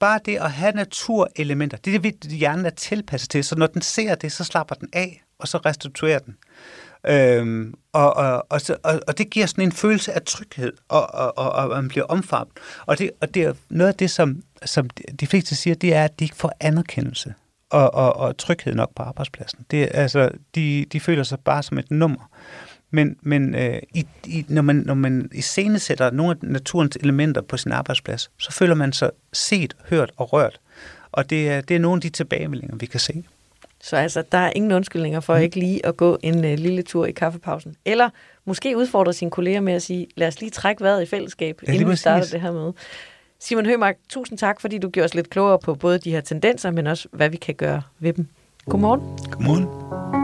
Bare 0.01 0.21
det 0.25 0.37
at 0.37 0.51
have 0.53 0.73
naturelementer, 0.73 1.77
det 1.77 1.95
er 1.95 1.99
det, 1.99 2.31
hjernen 2.31 2.67
er 2.67 2.71
tilpasset 2.71 3.31
til. 3.31 3.45
Så 3.45 3.57
når 3.57 3.67
den 3.67 3.83
ser 3.83 4.15
det, 4.15 4.33
så 4.33 4.45
slapper 4.45 4.75
den 4.75 4.89
af, 4.93 5.23
og 5.39 5.49
så 5.49 5.59
restituerer 5.59 6.19
den. 6.19 6.37
Øhm, 7.07 7.75
og, 7.93 8.17
og, 8.17 8.47
og, 8.51 8.61
så, 8.61 8.77
og, 8.83 9.01
og 9.09 9.19
det 9.19 9.31
giver 9.31 9.47
sådan 9.47 9.65
en 9.65 9.73
følelse 9.73 10.13
af 10.13 10.23
tryghed, 10.23 10.73
og, 10.89 11.15
og, 11.15 11.39
og, 11.39 11.53
og 11.53 11.69
man 11.69 11.89
bliver 11.89 12.05
omfavnet. 12.05 12.53
Og 12.87 12.99
det, 12.99 13.11
og 13.21 13.35
det 13.35 13.43
er 13.45 13.53
noget 13.71 13.89
af 13.89 13.95
det, 13.95 14.11
som, 14.11 14.43
som 14.65 14.91
de 15.21 15.27
fleste 15.27 15.57
siger, 15.57 15.75
det 15.75 15.95
er, 15.95 16.05
at 16.05 16.19
de 16.19 16.25
ikke 16.25 16.37
får 16.37 16.53
anerkendelse 16.61 17.35
og, 17.71 17.95
og, 17.95 18.17
og 18.17 18.37
tryghed 18.37 18.75
nok 18.75 18.95
på 18.97 19.03
arbejdspladsen. 19.03 19.67
Det, 19.71 19.83
er, 19.83 19.89
altså, 20.03 20.31
de, 20.55 20.87
de 20.93 21.01
føler 21.01 21.23
sig 21.23 21.39
bare 21.41 21.63
som 21.63 21.79
et 21.79 21.91
nummer. 21.91 22.31
Men, 22.91 23.17
men 23.23 23.55
øh, 23.55 23.79
i, 23.95 24.07
i, 24.27 24.45
når, 24.49 24.63
man, 24.63 24.77
når 24.77 24.95
man 24.95 25.31
iscenesætter 25.33 26.11
nogle 26.11 26.31
af 26.31 26.49
naturens 26.49 26.97
elementer 26.97 27.41
på 27.41 27.57
sin 27.57 27.73
arbejdsplads, 27.73 28.31
så 28.39 28.53
føler 28.53 28.75
man 28.75 28.93
sig 28.93 29.11
set, 29.33 29.77
hørt 29.89 30.13
og 30.17 30.33
rørt. 30.33 30.61
Og 31.13 31.31
det 31.31 31.49
er, 31.51 31.61
det 31.61 31.77
er 31.77 31.81
nogle 31.81 31.97
af 31.97 32.01
de 32.01 32.09
tilbagemeldinger, 32.09 32.77
vi 32.77 32.87
kan 32.87 33.01
se. 33.01 33.25
Så 33.83 33.97
altså, 33.97 34.23
der 34.33 34.39
er 34.39 34.53
ingen 34.57 34.73
undskyldninger 34.73 35.21
for 35.21 35.37
mm. 35.37 35.43
ikke 35.43 35.59
lige 35.59 35.87
at 35.87 35.97
gå 35.97 36.19
en 36.23 36.45
øh, 36.45 36.59
lille 36.59 36.83
tur 36.83 37.07
i 37.07 37.13
kaffepausen. 37.13 37.75
Eller 37.85 38.11
måske 38.45 38.77
udfordre 38.77 39.13
sine 39.13 39.31
kolleger 39.31 39.61
med 39.61 39.73
at 39.73 39.83
sige, 39.83 40.07
lad 40.17 40.29
os 40.29 40.41
lige 40.41 40.51
trække 40.51 40.85
vejret 40.85 41.03
i 41.03 41.07
fællesskab, 41.07 41.61
Ja, 41.67 41.73
inden 41.73 41.91
vi 41.91 41.97
starter 41.97 42.27
det 42.27 42.41
her 42.41 42.53
med. 42.53 42.73
Simon 43.41 43.67
Hømark, 43.67 43.97
tusind 44.09 44.39
tak, 44.39 44.61
fordi 44.61 44.79
du 44.79 44.91
gjorde 44.91 45.05
os 45.05 45.15
lidt 45.15 45.31
klogere 45.31 45.59
på 45.59 45.75
både 45.75 45.99
de 45.99 46.11
her 46.11 46.21
tendenser, 46.21 46.71
men 46.71 46.87
også, 46.87 47.09
hvad 47.13 47.29
vi 47.29 47.37
kan 47.37 47.55
gøre 47.55 47.83
ved 47.99 48.13
dem. 48.13 48.27
Godmorgen. 48.67 49.01
Godmorgen. 49.31 50.20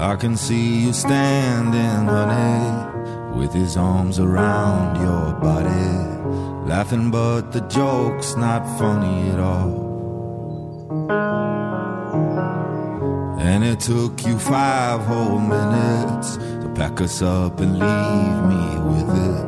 I 0.00 0.16
can 0.16 0.36
see 0.36 0.80
you 0.84 0.92
standing, 0.92 2.06
honey, 2.06 3.38
with 3.38 3.52
his 3.52 3.76
arms 3.76 4.18
around 4.18 4.96
your 5.00 5.32
body, 5.34 6.68
laughing, 6.68 7.10
but 7.10 7.52
the 7.52 7.60
joke's 7.68 8.34
not 8.34 8.66
funny 8.78 9.30
at 9.30 9.38
all. 9.38 9.86
And 13.38 13.62
it 13.62 13.80
took 13.80 14.24
you 14.26 14.38
five 14.38 15.02
whole 15.02 15.38
minutes 15.38 16.36
to 16.36 16.72
pack 16.74 17.00
us 17.00 17.22
up 17.22 17.60
and 17.60 17.78
leave 17.78 18.42
me 18.52 18.64
with 18.92 19.10
it, 19.28 19.47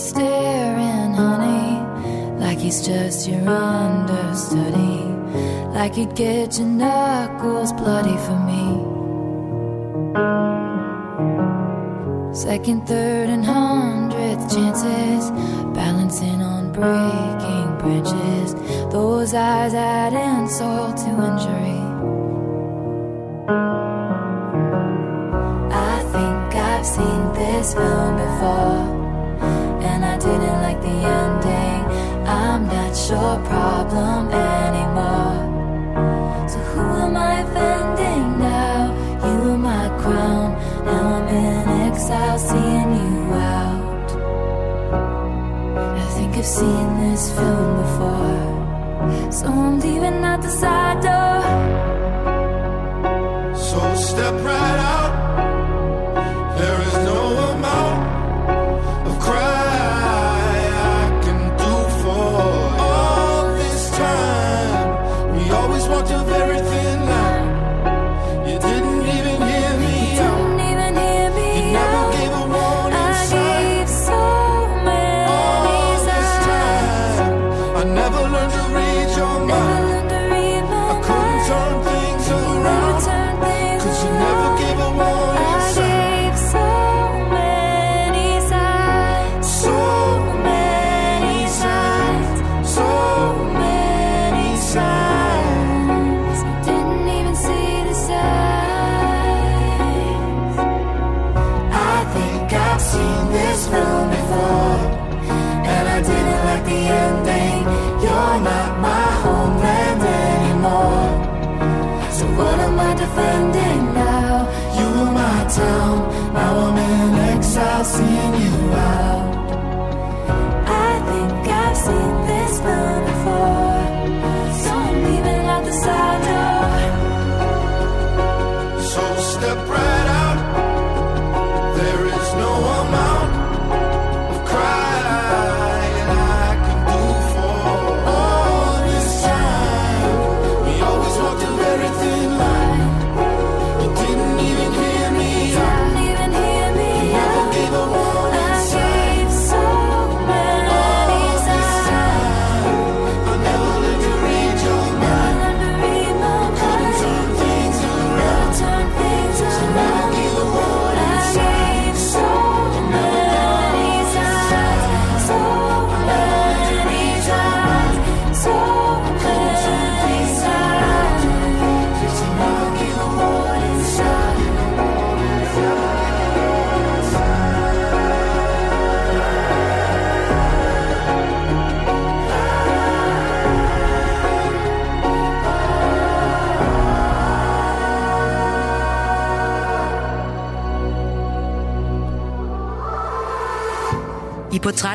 staring, 0.00 1.12
honey, 1.12 1.78
like 2.40 2.58
he's 2.58 2.84
just 2.86 3.28
your 3.28 3.46
understudy. 3.48 5.04
Like 5.74 5.96
you'd 5.96 6.16
get 6.16 6.58
your 6.58 6.68
knuckles 6.68 7.72
bloody 7.74 8.16
for 8.26 8.38
me. 8.50 8.64
Second, 12.34 12.86
third, 12.86 13.28
and 13.28 13.44
hundredth 13.44 14.54
chances, 14.54 15.30
balancing 15.74 16.40
on 16.42 16.72
breaking 16.72 17.68
branches. 17.78 18.54
Those 18.90 19.34
eyes 19.34 19.74
add 19.74 20.14
insult 20.14 20.96
to 20.96 21.10
injury. 21.28 21.80
I 25.72 25.96
think 26.12 26.54
I've 26.56 26.86
seen 26.86 27.32
this 27.34 27.74
film 27.74 28.16
before. 28.16 28.89
your 33.10 33.38
problem. 33.44 34.29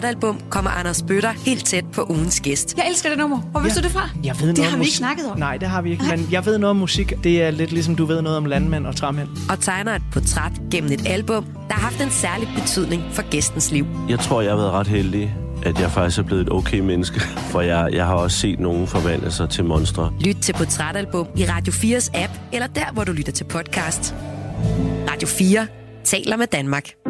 koncertalbum 0.06 0.49
kommer 0.49 0.72
Anders 0.72 1.01
Bøtter 1.01 1.32
helt 1.32 1.66
tæt 1.66 1.86
på 1.93 2.06
ugens 2.10 2.39
gæst. 2.39 2.78
Jeg 2.78 2.88
elsker 2.89 3.10
det 3.10 3.18
nummer. 3.18 3.41
Hvor 3.41 3.60
vidste 3.60 3.80
ja. 3.80 3.82
du 3.82 3.88
det 3.88 3.97
fra? 3.97 4.10
Jeg 4.24 4.36
ved 4.36 4.41
noget 4.41 4.58
det 4.58 4.66
har 4.66 4.78
vi 4.78 4.84
ikke 4.84 4.97
snakket 4.97 5.26
om. 5.32 5.39
Nej, 5.39 5.58
det 5.58 5.68
har 5.68 5.82
vi 5.82 5.91
ikke. 5.91 6.03
Nej. 6.03 6.16
Men 6.16 6.28
jeg 6.32 6.45
ved 6.45 6.58
noget 6.58 6.70
om 6.70 6.76
musik. 6.76 7.14
Det 7.24 7.43
er 7.43 7.51
lidt 7.51 7.72
ligesom 7.72 7.95
du 7.95 8.06
ved 8.06 8.22
noget 8.22 8.38
om 8.38 8.45
landmænd 8.45 8.88
og 8.88 8.95
træmænd. 8.95 9.28
Og 9.49 9.60
tegner 9.60 9.95
et 9.95 10.01
portræt 10.14 10.51
gennem 10.72 10.91
et 10.91 11.08
album, 11.08 11.45
der 11.68 11.74
har 11.74 11.82
haft 11.82 12.01
en 12.01 12.12
særlig 12.12 12.47
betydning 12.56 13.03
for 13.12 13.30
gæstens 13.30 13.72
liv. 13.72 13.86
Jeg 14.10 14.20
tror, 14.20 14.41
jeg 14.41 14.51
har 14.51 14.58
været 14.58 14.72
ret 14.72 14.88
heldig 14.88 15.36
at 15.64 15.80
jeg 15.80 15.91
faktisk 15.91 16.20
er 16.20 16.24
blevet 16.24 16.41
et 16.41 16.51
okay 16.51 16.80
menneske, 16.80 17.20
for 17.51 17.62
jeg, 17.62 17.89
jeg 17.93 18.06
har 18.06 18.16
også 18.16 18.38
set 18.38 18.60
nogen 18.60 18.88
forvandle 18.88 19.32
sig 19.32 19.49
til 19.49 19.66
monstre. 19.66 20.14
Lyt 20.26 20.36
til 20.41 20.53
Portrætalbum 20.53 21.28
i 21.38 21.45
Radio 21.45 21.74
4's 21.74 22.10
app, 22.14 22.34
eller 22.53 22.68
der, 22.68 22.91
hvor 22.93 23.03
du 23.03 23.12
lytter 23.12 23.32
til 23.32 23.43
podcast. 23.43 24.16
Radio 25.12 25.28
4 25.28 25.68
taler 26.03 26.38
med 26.38 26.47
Danmark. 26.47 27.05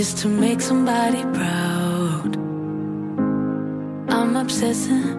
just 0.00 0.16
to 0.16 0.28
make 0.28 0.62
somebody 0.62 1.22
proud. 1.38 2.34
I'm 4.08 4.34
obsessing 4.34 5.10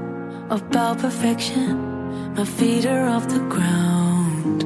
about 0.49 0.97
perfection, 0.97 2.33
my 2.33 2.45
feet 2.45 2.87
are 2.87 3.05
off 3.07 3.27
the 3.27 3.43
ground. 3.55 4.63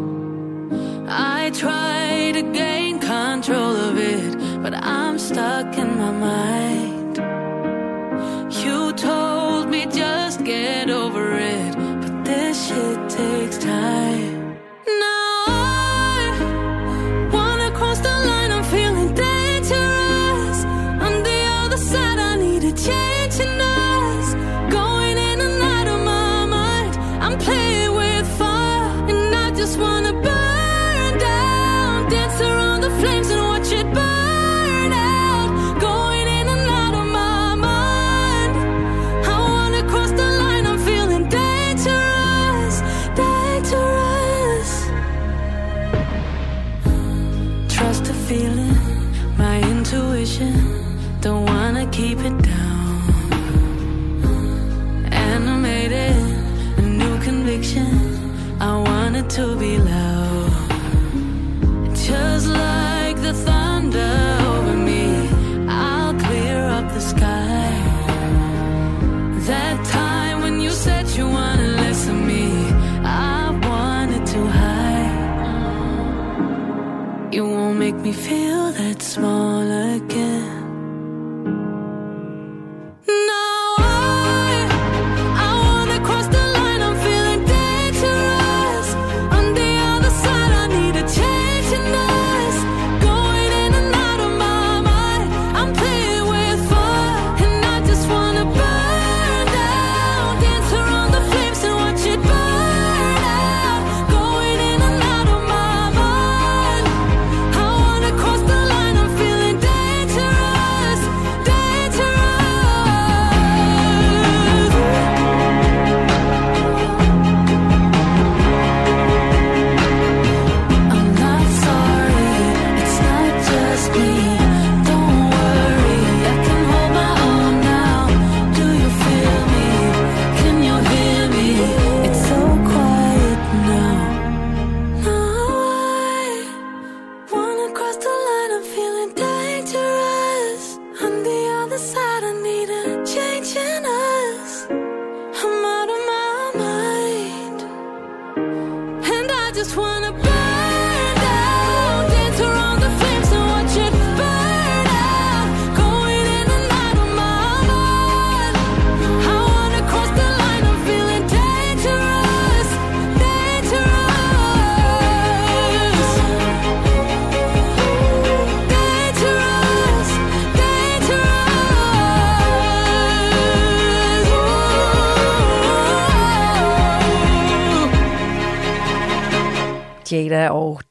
I 1.09 1.49
try 1.49 2.32
to 2.34 2.43
gain 2.53 2.99
control 2.99 3.76
of 3.76 3.97
it, 3.97 4.32
but 4.63 4.74
I'm 4.74 5.20
stuck 5.20 5.78
in 5.78 5.97
my 5.97 6.11
mind. 6.11 6.84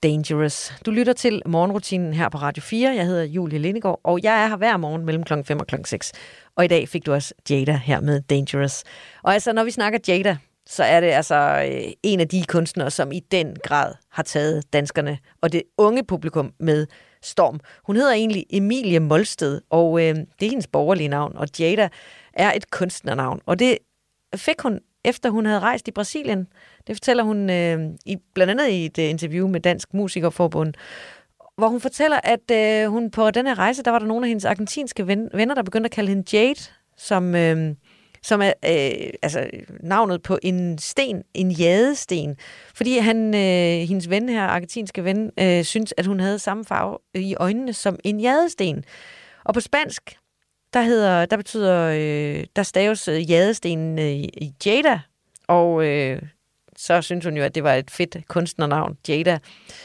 Dangerous. 0.05 0.73
Du 0.87 0.91
lytter 0.91 1.13
til 1.13 1.43
morgenrutinen 1.47 2.13
her 2.13 2.29
på 2.29 2.39
Radio 2.39 2.63
4. 2.63 2.95
Jeg 2.95 3.07
hedder 3.07 3.25
Julie 3.25 3.59
Lindegård, 3.59 4.01
og 4.05 4.21
jeg 4.23 4.45
er 4.45 4.49
her 4.49 4.57
hver 4.57 4.77
morgen 4.77 5.05
mellem 5.05 5.25
klokken 5.25 5.45
5 5.45 5.61
og 5.61 5.67
klokken 5.67 5.85
6. 5.85 6.13
Og 6.57 6.65
i 6.65 6.69
dag 6.69 6.89
fik 6.89 7.07
du 7.07 7.13
også 7.13 7.35
Jada 7.51 7.81
her 7.85 8.01
med 8.01 8.21
Dangerous. 8.21 8.85
Og 9.23 9.33
altså, 9.35 9.53
når 9.53 9.65
vi 9.65 9.71
snakker 9.71 9.99
Jada, 10.09 10.37
så 10.67 10.85
er 10.85 11.01
det 11.01 11.07
altså 11.07 11.67
øh, 11.71 11.93
en 12.03 12.21
af 12.21 12.29
de 12.29 12.45
kunstnere, 12.49 12.91
som 12.91 13.13
i 13.13 13.21
den 13.21 13.57
grad 13.63 13.95
har 14.11 14.23
taget 14.23 14.73
danskerne 14.73 15.19
og 15.43 15.53
det 15.53 15.63
unge 15.79 16.05
publikum 16.05 16.53
med 16.61 16.87
storm. 17.23 17.61
Hun 17.87 17.97
hedder 17.97 18.13
egentlig 18.13 18.45
Emilie 18.51 19.01
Molsted, 19.01 19.61
og 19.71 20.01
øh, 20.01 20.15
det 20.15 20.47
er 20.47 20.51
hendes 20.51 20.67
borgerlige 20.67 21.09
navn, 21.09 21.37
og 21.37 21.49
Jada 21.61 21.89
er 22.33 22.53
et 22.53 22.71
kunstnernavn. 22.71 23.41
Og 23.47 23.59
det 23.59 23.79
fik 24.37 24.61
hun, 24.61 24.81
efter 25.05 25.31
hun 25.31 25.47
havde 25.47 25.61
rejst 25.61 25.89
i 25.89 25.91
Brasilien. 25.91 26.47
Det 26.87 26.97
fortæller 26.97 27.23
hun 27.23 27.51
øh, 27.51 27.79
i, 28.07 28.17
blandt 28.35 28.51
andet 28.51 28.69
i 28.69 28.87
et 28.87 28.99
øh, 28.99 29.11
interview 29.11 29.49
med 29.49 29.61
Dansk 29.61 29.95
Musikerforbund, 29.95 30.75
hvor 31.57 31.69
hun 31.69 31.81
fortæller, 31.81 32.21
at 32.25 32.51
øh, 32.53 32.91
hun 32.91 33.11
på 33.11 33.31
den 33.31 33.47
her 33.47 33.59
rejse, 33.59 33.83
der 33.83 33.91
var 33.91 33.99
der 33.99 34.07
nogle 34.07 34.27
af 34.27 34.29
hendes 34.29 34.45
argentinske 34.45 35.07
ven, 35.07 35.29
venner, 35.35 35.55
der 35.55 35.63
begyndte 35.63 35.87
at 35.87 35.91
kalde 35.91 36.09
hende 36.09 36.37
Jade, 36.37 36.71
som, 36.97 37.35
øh, 37.35 37.75
som 38.23 38.43
er 38.43 38.53
øh, 38.65 39.11
altså, 39.23 39.51
navnet 39.83 40.23
på 40.23 40.39
en 40.43 40.79
sten, 40.79 41.23
en 41.35 41.51
jadesten. 41.51 42.37
Fordi 42.75 42.99
han, 42.99 43.35
øh, 43.35 43.89
hendes 43.89 44.11
ven 44.11 44.29
her, 44.29 44.43
argentinske 44.43 45.05
ven, 45.05 45.31
øh, 45.41 45.65
synes, 45.65 45.95
at 45.97 46.07
hun 46.07 46.21
havde 46.21 46.39
samme 46.39 46.65
farve 46.65 46.99
i 47.15 47.35
øjnene 47.37 47.73
som 47.73 47.99
en 48.05 48.21
jadesten. 48.21 48.85
Og 49.45 49.55
på 49.55 49.61
spansk, 49.61 50.17
der, 50.75 50.83
hedder, 50.83 51.27
der 51.27 51.37
betyder, 51.37 51.85
øh, 51.85 52.45
der 52.57 52.63
staves 52.63 53.09
øh, 53.09 53.31
jadestenen 53.31 53.99
øh, 53.99 54.13
i 54.13 54.55
Jada, 54.67 55.01
og 55.49 55.87
øh, 55.87 56.23
så 56.77 57.03
synes 57.03 57.25
hun 57.25 57.37
jo, 57.37 57.43
at 57.43 57.55
det 57.55 57.65
var 57.65 57.75
et 57.75 57.91
fedt 57.91 58.17
kunstnernavn, 58.29 58.97
Jada. 59.09 59.39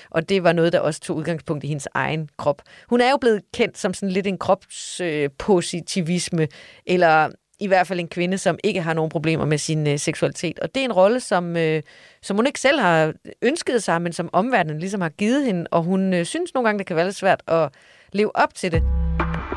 Og 0.10 0.30
det 0.30 0.44
var 0.44 0.54
noget, 0.54 0.74
der 0.74 0.80
også 0.80 1.00
tog 1.00 1.18
udgangspunkt 1.18 1.64
i 1.64 1.68
hendes 1.68 1.88
egen 1.94 2.30
krop. 2.38 2.62
Hun 2.90 3.02
er 3.02 3.10
jo 3.10 3.18
blevet 3.18 3.42
kendt 3.54 3.78
som 3.78 3.94
sådan 3.94 4.10
lidt 4.10 4.28
en 4.28 4.38
kropspositivisme, 4.38 6.42
øh, 6.42 6.48
eller 6.86 7.30
i 7.60 7.68
hvert 7.68 7.88
fald 7.88 8.00
en 8.00 8.08
kvinde, 8.08 8.38
som 8.38 8.58
ikke 8.64 8.82
har 8.82 8.94
nogen 8.94 9.10
problemer 9.10 9.46
med 9.46 9.58
sin 9.58 9.88
øh, 9.88 10.00
seksualitet. 10.00 10.60
Og 10.60 10.76
det 10.76 10.82
er 10.82 10.86
en 10.86 10.94
rolle, 10.94 11.20
som, 11.20 11.58
øh, 11.58 11.84
som 12.22 12.36
hun 12.36 12.48
ikke 12.48 12.60
selv 12.60 12.80
har 12.80 13.14
ønsket 13.42 13.84
sig, 13.84 14.02
men 14.02 14.14
som 14.14 14.30
omverdenen 14.34 14.80
ligesom 14.80 15.02
har 15.02 15.10
givet 15.10 15.46
hende. 15.46 15.68
Og 15.72 15.84
hun 15.84 16.14
øh, 16.14 16.26
synes 16.26 16.54
nogle 16.54 16.68
gange, 16.68 16.80
det 16.80 16.88
kan 16.88 16.96
være 16.96 17.06
lidt 17.06 17.16
svært 17.16 17.44
at 17.48 17.70
leve 18.14 18.36
op 18.36 18.54
til 18.54 18.72
det. 18.72 18.99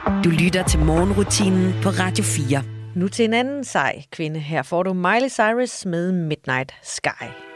Du 0.06 0.30
lytter 0.30 0.64
til 0.68 0.80
morgenrutinen 0.80 1.74
på 1.82 1.88
Radio 1.88 2.24
4. 2.24 2.62
Nu 2.96 3.08
til 3.08 3.24
en 3.24 3.34
anden 3.34 3.64
sej 3.64 4.02
kvinde. 4.12 4.40
Her 4.40 4.62
får 4.62 4.82
du 4.82 4.92
Miley 4.92 5.28
Cyrus 5.28 5.86
med 5.86 6.12
Midnight 6.12 6.74
Sky. 6.82 7.51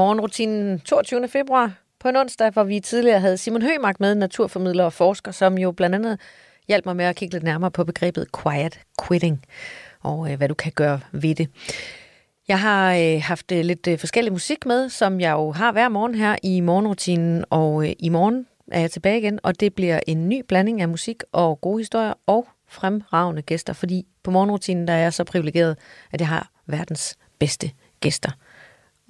Morgenrutinen 0.00 0.80
22. 0.80 1.28
februar 1.28 1.72
på 1.98 2.08
en 2.08 2.16
onsdag, 2.16 2.50
hvor 2.50 2.64
vi 2.64 2.80
tidligere 2.80 3.20
havde 3.20 3.36
Simon 3.36 3.62
Høgmark 3.62 4.00
med, 4.00 4.14
naturformidler 4.14 4.84
og 4.84 4.92
forsker, 4.92 5.32
som 5.32 5.58
jo 5.58 5.72
blandt 5.72 5.94
andet 5.94 6.20
hjalp 6.68 6.86
mig 6.86 6.96
med 6.96 7.04
at 7.04 7.16
kigge 7.16 7.34
lidt 7.34 7.44
nærmere 7.44 7.70
på 7.70 7.84
begrebet 7.84 8.26
quiet 8.42 8.80
quitting, 9.06 9.44
og 10.02 10.32
øh, 10.32 10.36
hvad 10.36 10.48
du 10.48 10.54
kan 10.54 10.72
gøre 10.72 11.00
ved 11.12 11.34
det. 11.34 11.48
Jeg 12.48 12.60
har 12.60 12.94
øh, 12.94 13.22
haft 13.22 13.52
øh, 13.52 13.64
lidt 13.64 13.86
øh, 13.86 13.98
forskellig 13.98 14.32
musik 14.32 14.66
med, 14.66 14.88
som 14.88 15.20
jeg 15.20 15.32
jo 15.32 15.50
har 15.52 15.72
hver 15.72 15.88
morgen 15.88 16.14
her 16.14 16.36
i 16.42 16.60
morgenrutinen, 16.60 17.44
og 17.50 17.86
øh, 17.88 17.92
i 17.98 18.08
morgen 18.08 18.46
er 18.72 18.80
jeg 18.80 18.90
tilbage 18.90 19.18
igen, 19.18 19.38
og 19.42 19.60
det 19.60 19.74
bliver 19.74 20.00
en 20.06 20.28
ny 20.28 20.42
blanding 20.48 20.80
af 20.80 20.88
musik 20.88 21.22
og 21.32 21.60
gode 21.60 21.78
historier 21.78 22.14
og 22.26 22.48
fremragende 22.68 23.42
gæster, 23.42 23.72
fordi 23.72 24.06
på 24.22 24.30
morgenrutinen 24.30 24.88
der 24.88 24.94
er 24.94 24.98
jeg 24.98 25.12
så 25.12 25.24
privilegeret, 25.24 25.78
at 26.12 26.20
jeg 26.20 26.28
har 26.28 26.50
verdens 26.66 27.18
bedste 27.38 27.70
gæster. 28.00 28.30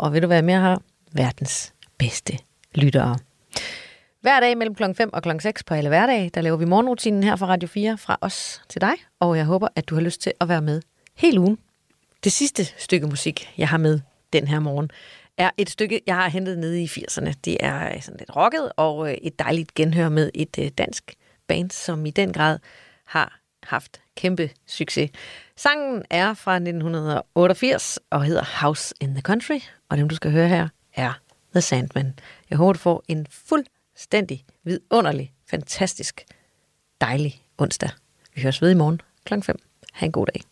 Og 0.00 0.12
ved 0.12 0.20
du 0.20 0.26
hvad 0.26 0.36
jeg 0.36 0.44
mere 0.44 0.60
har? 0.60 0.82
Verdens 1.12 1.74
bedste 1.98 2.38
lyttere. 2.74 3.18
Hver 4.20 4.40
dag 4.40 4.58
mellem 4.58 4.74
kl. 4.74 4.82
5 4.94 5.12
og 5.12 5.22
kl. 5.22 5.30
6 5.40 5.64
på 5.64 5.74
alle 5.74 5.88
hverdage, 5.88 6.30
der 6.30 6.40
laver 6.40 6.56
vi 6.56 6.64
morgenrutinen 6.64 7.22
her 7.22 7.36
fra 7.36 7.46
Radio 7.46 7.68
4 7.68 7.98
fra 7.98 8.18
os 8.20 8.62
til 8.68 8.80
dig, 8.80 8.92
og 9.20 9.36
jeg 9.36 9.44
håber, 9.44 9.68
at 9.76 9.88
du 9.88 9.94
har 9.94 10.02
lyst 10.02 10.20
til 10.20 10.32
at 10.40 10.48
være 10.48 10.62
med 10.62 10.82
hele 11.16 11.40
ugen. 11.40 11.58
Det 12.24 12.32
sidste 12.32 12.64
stykke 12.64 13.06
musik, 13.06 13.54
jeg 13.58 13.68
har 13.68 13.78
med 13.78 14.00
den 14.32 14.48
her 14.48 14.60
morgen, 14.60 14.90
er 15.38 15.50
et 15.56 15.70
stykke, 15.70 16.00
jeg 16.06 16.16
har 16.16 16.28
hentet 16.28 16.58
nede 16.58 16.82
i 16.82 16.86
80'erne. 16.86 17.32
Det 17.44 17.56
er 17.60 17.94
øh, 17.94 18.02
sådan 18.02 18.18
lidt 18.18 18.36
rocket 18.36 18.72
og 18.76 19.10
øh, 19.10 19.14
et 19.14 19.38
dejligt 19.38 19.74
genhør 19.74 20.08
med 20.08 20.30
et 20.34 20.58
øh, 20.58 20.68
dansk 20.78 21.14
band, 21.46 21.70
som 21.70 22.06
i 22.06 22.10
den 22.10 22.32
grad 22.32 22.58
har 23.06 23.39
haft 23.62 24.00
kæmpe 24.16 24.50
succes. 24.66 25.10
Sangen 25.56 26.02
er 26.10 26.34
fra 26.34 26.54
1988 26.54 27.98
og 28.10 28.24
hedder 28.24 28.44
House 28.60 28.94
in 29.00 29.14
the 29.14 29.22
Country, 29.22 29.58
og 29.88 29.96
dem 29.96 30.08
du 30.08 30.14
skal 30.14 30.30
høre 30.30 30.48
her 30.48 30.68
er 30.94 31.12
The 31.52 31.60
Sandman. 31.60 32.14
Jeg 32.50 32.58
håber, 32.58 32.72
du 32.72 32.78
får 32.78 33.04
en 33.08 33.26
fuldstændig 33.30 34.44
vidunderlig, 34.64 35.32
fantastisk, 35.50 36.24
dejlig 37.00 37.44
onsdag. 37.58 37.90
Vi 38.34 38.42
høres 38.42 38.62
ved 38.62 38.70
i 38.70 38.74
morgen 38.74 39.00
kl. 39.24 39.34
5. 39.42 39.56
Ha' 39.92 40.06
en 40.06 40.12
god 40.12 40.26
dag. 40.26 40.42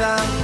세상. 0.00 0.39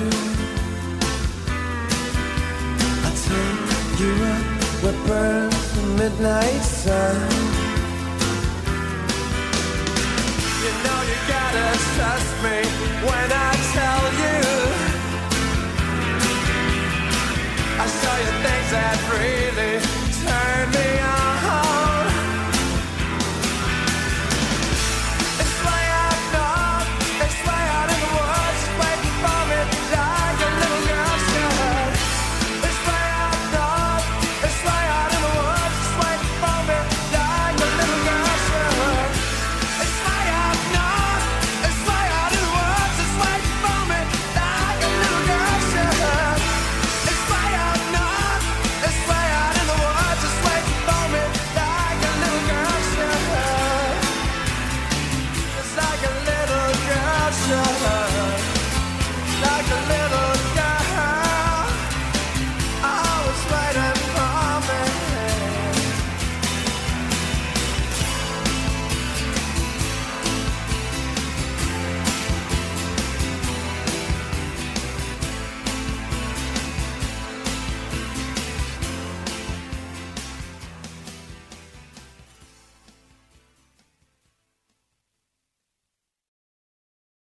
Charger. 0.00 0.16
I 3.04 3.10
take 3.14 4.00
you 4.00 4.12
up 4.24 4.44
where 4.82 5.06
burns 5.06 5.74
the 5.74 5.82
midnight 5.98 6.62
sun. 6.62 7.39